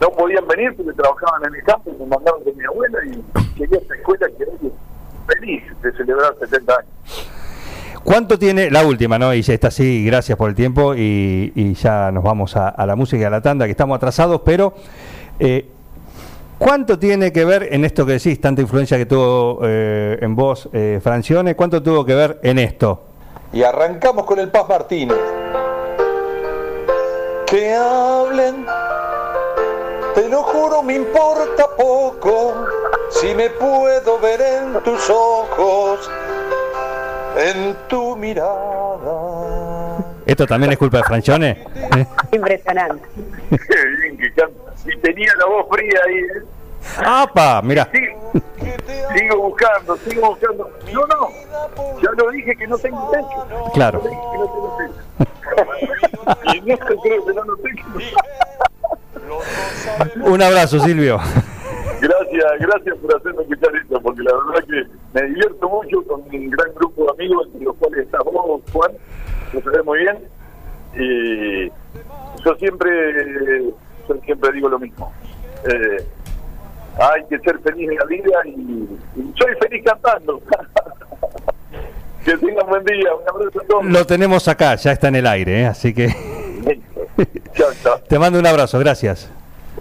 No 0.00 0.10
podían 0.10 0.46
venir 0.46 0.74
porque 0.76 0.92
trabajaban 0.92 1.42
en 1.46 1.54
el 1.54 1.62
campo 1.64 1.90
y 1.90 2.00
me 2.00 2.06
mandaron 2.06 2.42
con 2.42 2.56
mi 2.56 2.64
abuela 2.64 2.98
y 3.06 3.58
llegué 3.58 3.76
a 3.76 3.78
esta 3.78 3.94
escuela 3.94 4.26
que 4.36 4.42
era 4.42 4.52
feliz 5.26 5.62
de 5.82 5.92
celebrar 5.92 6.34
70 6.40 6.72
años. 6.72 7.30
¿Cuánto 8.04 8.38
tiene 8.38 8.70
la 8.70 8.84
última, 8.84 9.18
no? 9.18 9.32
Y 9.32 9.40
ya 9.40 9.54
está 9.54 9.68
así, 9.68 10.04
gracias 10.04 10.36
por 10.36 10.50
el 10.50 10.54
tiempo 10.54 10.94
y, 10.94 11.52
y 11.54 11.72
ya 11.74 12.12
nos 12.12 12.22
vamos 12.22 12.54
a, 12.54 12.68
a, 12.68 12.84
la 12.84 12.96
música 12.96 13.22
y 13.22 13.24
a 13.24 13.30
la 13.30 13.40
tanda, 13.40 13.64
que 13.64 13.70
estamos 13.70 13.96
atrasados, 13.96 14.42
pero 14.44 14.74
eh, 15.38 15.66
¿cuánto 16.58 16.98
tiene 16.98 17.32
que 17.32 17.46
ver 17.46 17.68
en 17.72 17.84
esto 17.86 18.04
que 18.04 18.12
decís, 18.12 18.38
tanta 18.42 18.60
influencia 18.60 18.98
que 18.98 19.06
tuvo 19.06 19.60
eh, 19.62 20.18
en 20.20 20.36
vos, 20.36 20.68
eh, 20.74 21.00
Francione, 21.02 21.56
cuánto 21.56 21.82
tuvo 21.82 22.04
que 22.04 22.14
ver 22.14 22.40
en 22.42 22.58
esto? 22.58 23.04
Y 23.54 23.62
arrancamos 23.62 24.26
con 24.26 24.38
el 24.38 24.50
Paz 24.50 24.68
Martínez. 24.68 25.16
Que 27.46 27.74
hablen, 27.74 28.66
te 30.14 30.28
lo 30.28 30.42
juro, 30.42 30.82
me 30.82 30.94
importa 30.94 31.66
poco 31.76 32.66
si 33.10 33.34
me 33.34 33.50
puedo 33.50 34.18
ver 34.20 34.40
en 34.40 34.82
tus 34.82 35.10
ojos 35.10 36.10
en 37.36 37.76
tu 37.88 38.16
mirada. 38.16 39.98
¿Esto 40.26 40.46
también 40.46 40.72
es 40.72 40.78
culpa 40.78 40.98
de 40.98 41.04
Francione? 41.04 41.64
Impresionante. 42.32 43.04
Qué 43.50 43.86
bien 44.00 44.16
que 44.16 44.32
canta. 44.32 44.72
Y 44.86 44.98
tenía 44.98 45.32
la 45.38 45.46
voz 45.46 45.66
fría 45.70 46.00
ahí, 46.06 46.16
¿eh? 46.16 46.42
¡Apa! 47.04 47.62
Mira. 47.62 47.88
Sí, 47.92 48.00
sigo 49.16 49.36
buscando, 49.48 49.96
sigo 49.96 50.28
buscando. 50.28 50.70
No, 50.92 51.06
no, 51.06 51.30
ya 52.02 52.10
lo 52.16 52.30
dije 52.30 52.54
que 52.56 52.66
no 52.66 52.78
tengo 52.78 53.10
techo. 53.10 53.70
Claro. 53.72 54.02
No 54.04 54.10
tengo 54.10 54.76
techo. 54.78 55.04
y 56.54 56.58
en 56.58 56.70
esto 56.70 56.96
creo 57.02 57.23
Un 60.24 60.42
abrazo, 60.42 60.80
Silvio. 60.80 61.20
Gracias, 62.00 62.52
gracias 62.58 62.98
por 62.98 63.16
hacerme 63.16 63.42
escuchar 63.42 63.76
esto, 63.76 64.00
porque 64.00 64.22
la 64.22 64.32
verdad 64.34 64.64
que 64.68 64.84
me 65.12 65.22
divierto 65.28 65.68
mucho 65.68 66.02
con 66.02 66.22
un 66.22 66.50
gran 66.50 66.74
grupo 66.74 67.04
de 67.04 67.10
amigos, 67.10 67.46
entre 67.46 67.64
los 67.64 67.76
cuales 67.76 68.00
está 68.00 68.18
vos, 68.22 68.60
Juan, 68.72 68.92
lo 69.52 69.62
sabés 69.62 69.84
muy 69.84 69.98
bien, 70.00 70.18
y 70.96 71.68
yo 72.44 72.54
siempre, 72.58 73.64
yo 74.08 74.16
siempre 74.24 74.52
digo 74.52 74.68
lo 74.68 74.78
mismo. 74.78 75.12
Eh, 75.64 76.04
hay 76.98 77.24
que 77.28 77.38
ser 77.38 77.58
feliz 77.60 77.90
en 77.90 77.96
la 77.96 78.04
vida 78.04 78.40
y, 78.44 78.50
y 79.16 79.34
soy 79.38 79.54
feliz 79.60 79.82
cantando. 79.84 80.42
que 82.24 82.36
tengan 82.38 82.66
buen 82.66 82.84
día, 82.84 83.14
un 83.14 83.28
abrazo 83.28 83.60
a 83.60 83.66
todos. 83.66 83.84
Lo 83.86 84.06
tenemos 84.06 84.48
acá, 84.48 84.74
ya 84.76 84.92
está 84.92 85.08
en 85.08 85.16
el 85.16 85.26
aire, 85.26 85.60
¿eh? 85.60 85.66
así 85.66 85.92
que 85.94 86.08
te 88.08 88.18
mando 88.18 88.38
un 88.38 88.46
abrazo, 88.46 88.78
gracias. 88.78 89.30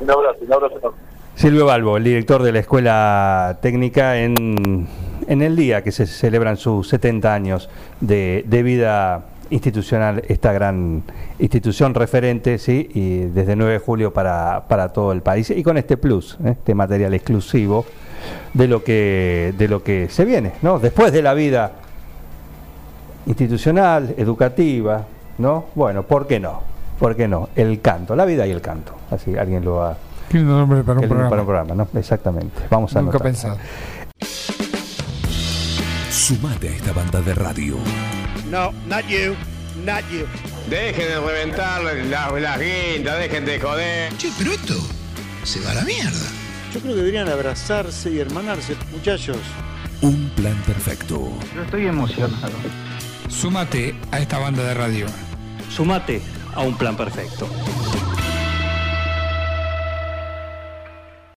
Un 0.04 0.12
abrazo, 0.12 0.40
un 0.42 0.54
abrazo. 0.54 0.94
Silvio 1.36 1.66
Balbo, 1.66 1.96
el 1.96 2.04
director 2.04 2.44
de 2.44 2.52
la 2.52 2.60
Escuela 2.60 3.58
Técnica, 3.62 4.18
en, 4.18 4.86
en 5.28 5.42
el 5.42 5.56
día 5.56 5.82
que 5.82 5.94
se 5.94 6.06
celebran 6.08 6.58
sus 6.58 6.90
70 6.90 7.34
años 7.34 7.70
de, 8.02 8.44
de 8.46 8.64
vida 8.64 9.28
institucional, 9.50 10.22
esta 10.28 10.52
gran 10.52 11.04
institución 11.40 11.94
referente, 11.94 12.58
¿sí? 12.58 12.90
y 12.94 13.20
desde 13.28 13.56
9 13.56 13.74
de 13.74 13.80
julio 13.80 14.12
para, 14.12 14.66
para 14.68 14.90
todo 14.90 15.14
el 15.14 15.22
país, 15.22 15.50
y 15.52 15.64
con 15.64 15.78
este 15.78 15.96
plus, 15.96 16.38
¿eh? 16.44 16.52
este 16.52 16.76
material 16.76 17.14
exclusivo 17.14 17.86
de 18.54 18.68
lo 18.68 18.84
que, 18.84 19.54
de 19.58 19.68
lo 19.70 19.84
que 19.84 20.10
se 20.10 20.26
viene, 20.26 20.52
¿no? 20.62 20.80
Después 20.80 21.14
de 21.14 21.22
la 21.22 21.34
vida 21.34 21.72
institucional, 23.26 24.16
educativa, 24.18 25.06
¿no? 25.38 25.68
Bueno, 25.76 26.04
¿por 26.04 26.28
qué 26.28 26.42
no? 26.42 26.73
¿Por 27.00 27.16
qué 27.16 27.28
no? 27.28 27.50
El 27.56 27.82
canto, 27.82 28.16
la 28.16 28.26
vida 28.26 28.46
y 28.48 28.52
el 28.52 28.62
canto. 28.62 28.94
Así 29.12 29.38
alguien 29.38 29.66
lo 29.66 29.84
ha 29.84 29.98
lindo 30.34 30.58
nombre 30.58 30.84
para 30.84 31.00
un 31.00 31.08
programa. 31.08 31.30
para 31.30 31.42
un 31.42 31.48
programa, 31.48 31.76
¿no? 31.76 32.00
Exactamente. 32.00 32.64
Vamos 32.70 32.96
a 32.96 33.02
Nunca 33.02 33.20
pensado. 33.20 33.58
Sumate 36.10 36.70
a 36.70 36.72
esta 36.72 36.94
banda 36.94 37.22
de 37.22 37.34
radio. 37.34 37.78
No, 38.50 38.72
not 38.88 39.06
you, 39.08 39.36
not 39.86 40.04
you. 40.12 40.26
Dejen 40.70 41.08
de 41.08 41.20
reventar 41.20 41.84
las, 41.84 42.32
las 42.42 42.60
guindas, 42.60 43.20
dejen 43.20 43.46
de 43.46 43.60
joder. 43.60 44.18
Che, 44.18 44.30
pero 44.38 44.52
esto 44.52 44.76
se 45.44 45.60
va 45.62 45.72
a 45.72 45.76
la 45.76 45.84
mierda. 45.84 46.30
Yo 46.74 46.80
creo 46.80 46.94
que 46.94 47.00
deberían 47.00 47.30
abrazarse 47.30 48.12
y 48.12 48.20
hermanarse, 48.20 48.76
muchachos. 48.92 49.38
Un 50.02 50.30
plan 50.36 50.56
perfecto. 50.66 51.30
Yo 51.56 51.64
estoy 51.64 51.88
emocionado. 51.88 52.54
Súmate 53.28 53.96
a 54.12 54.20
esta 54.20 54.38
banda 54.40 54.64
de 54.64 54.74
radio. 54.74 55.06
Súmate 55.70 56.22
a 56.56 56.62
un 56.62 56.76
plan 56.78 56.96
perfecto. 56.96 57.48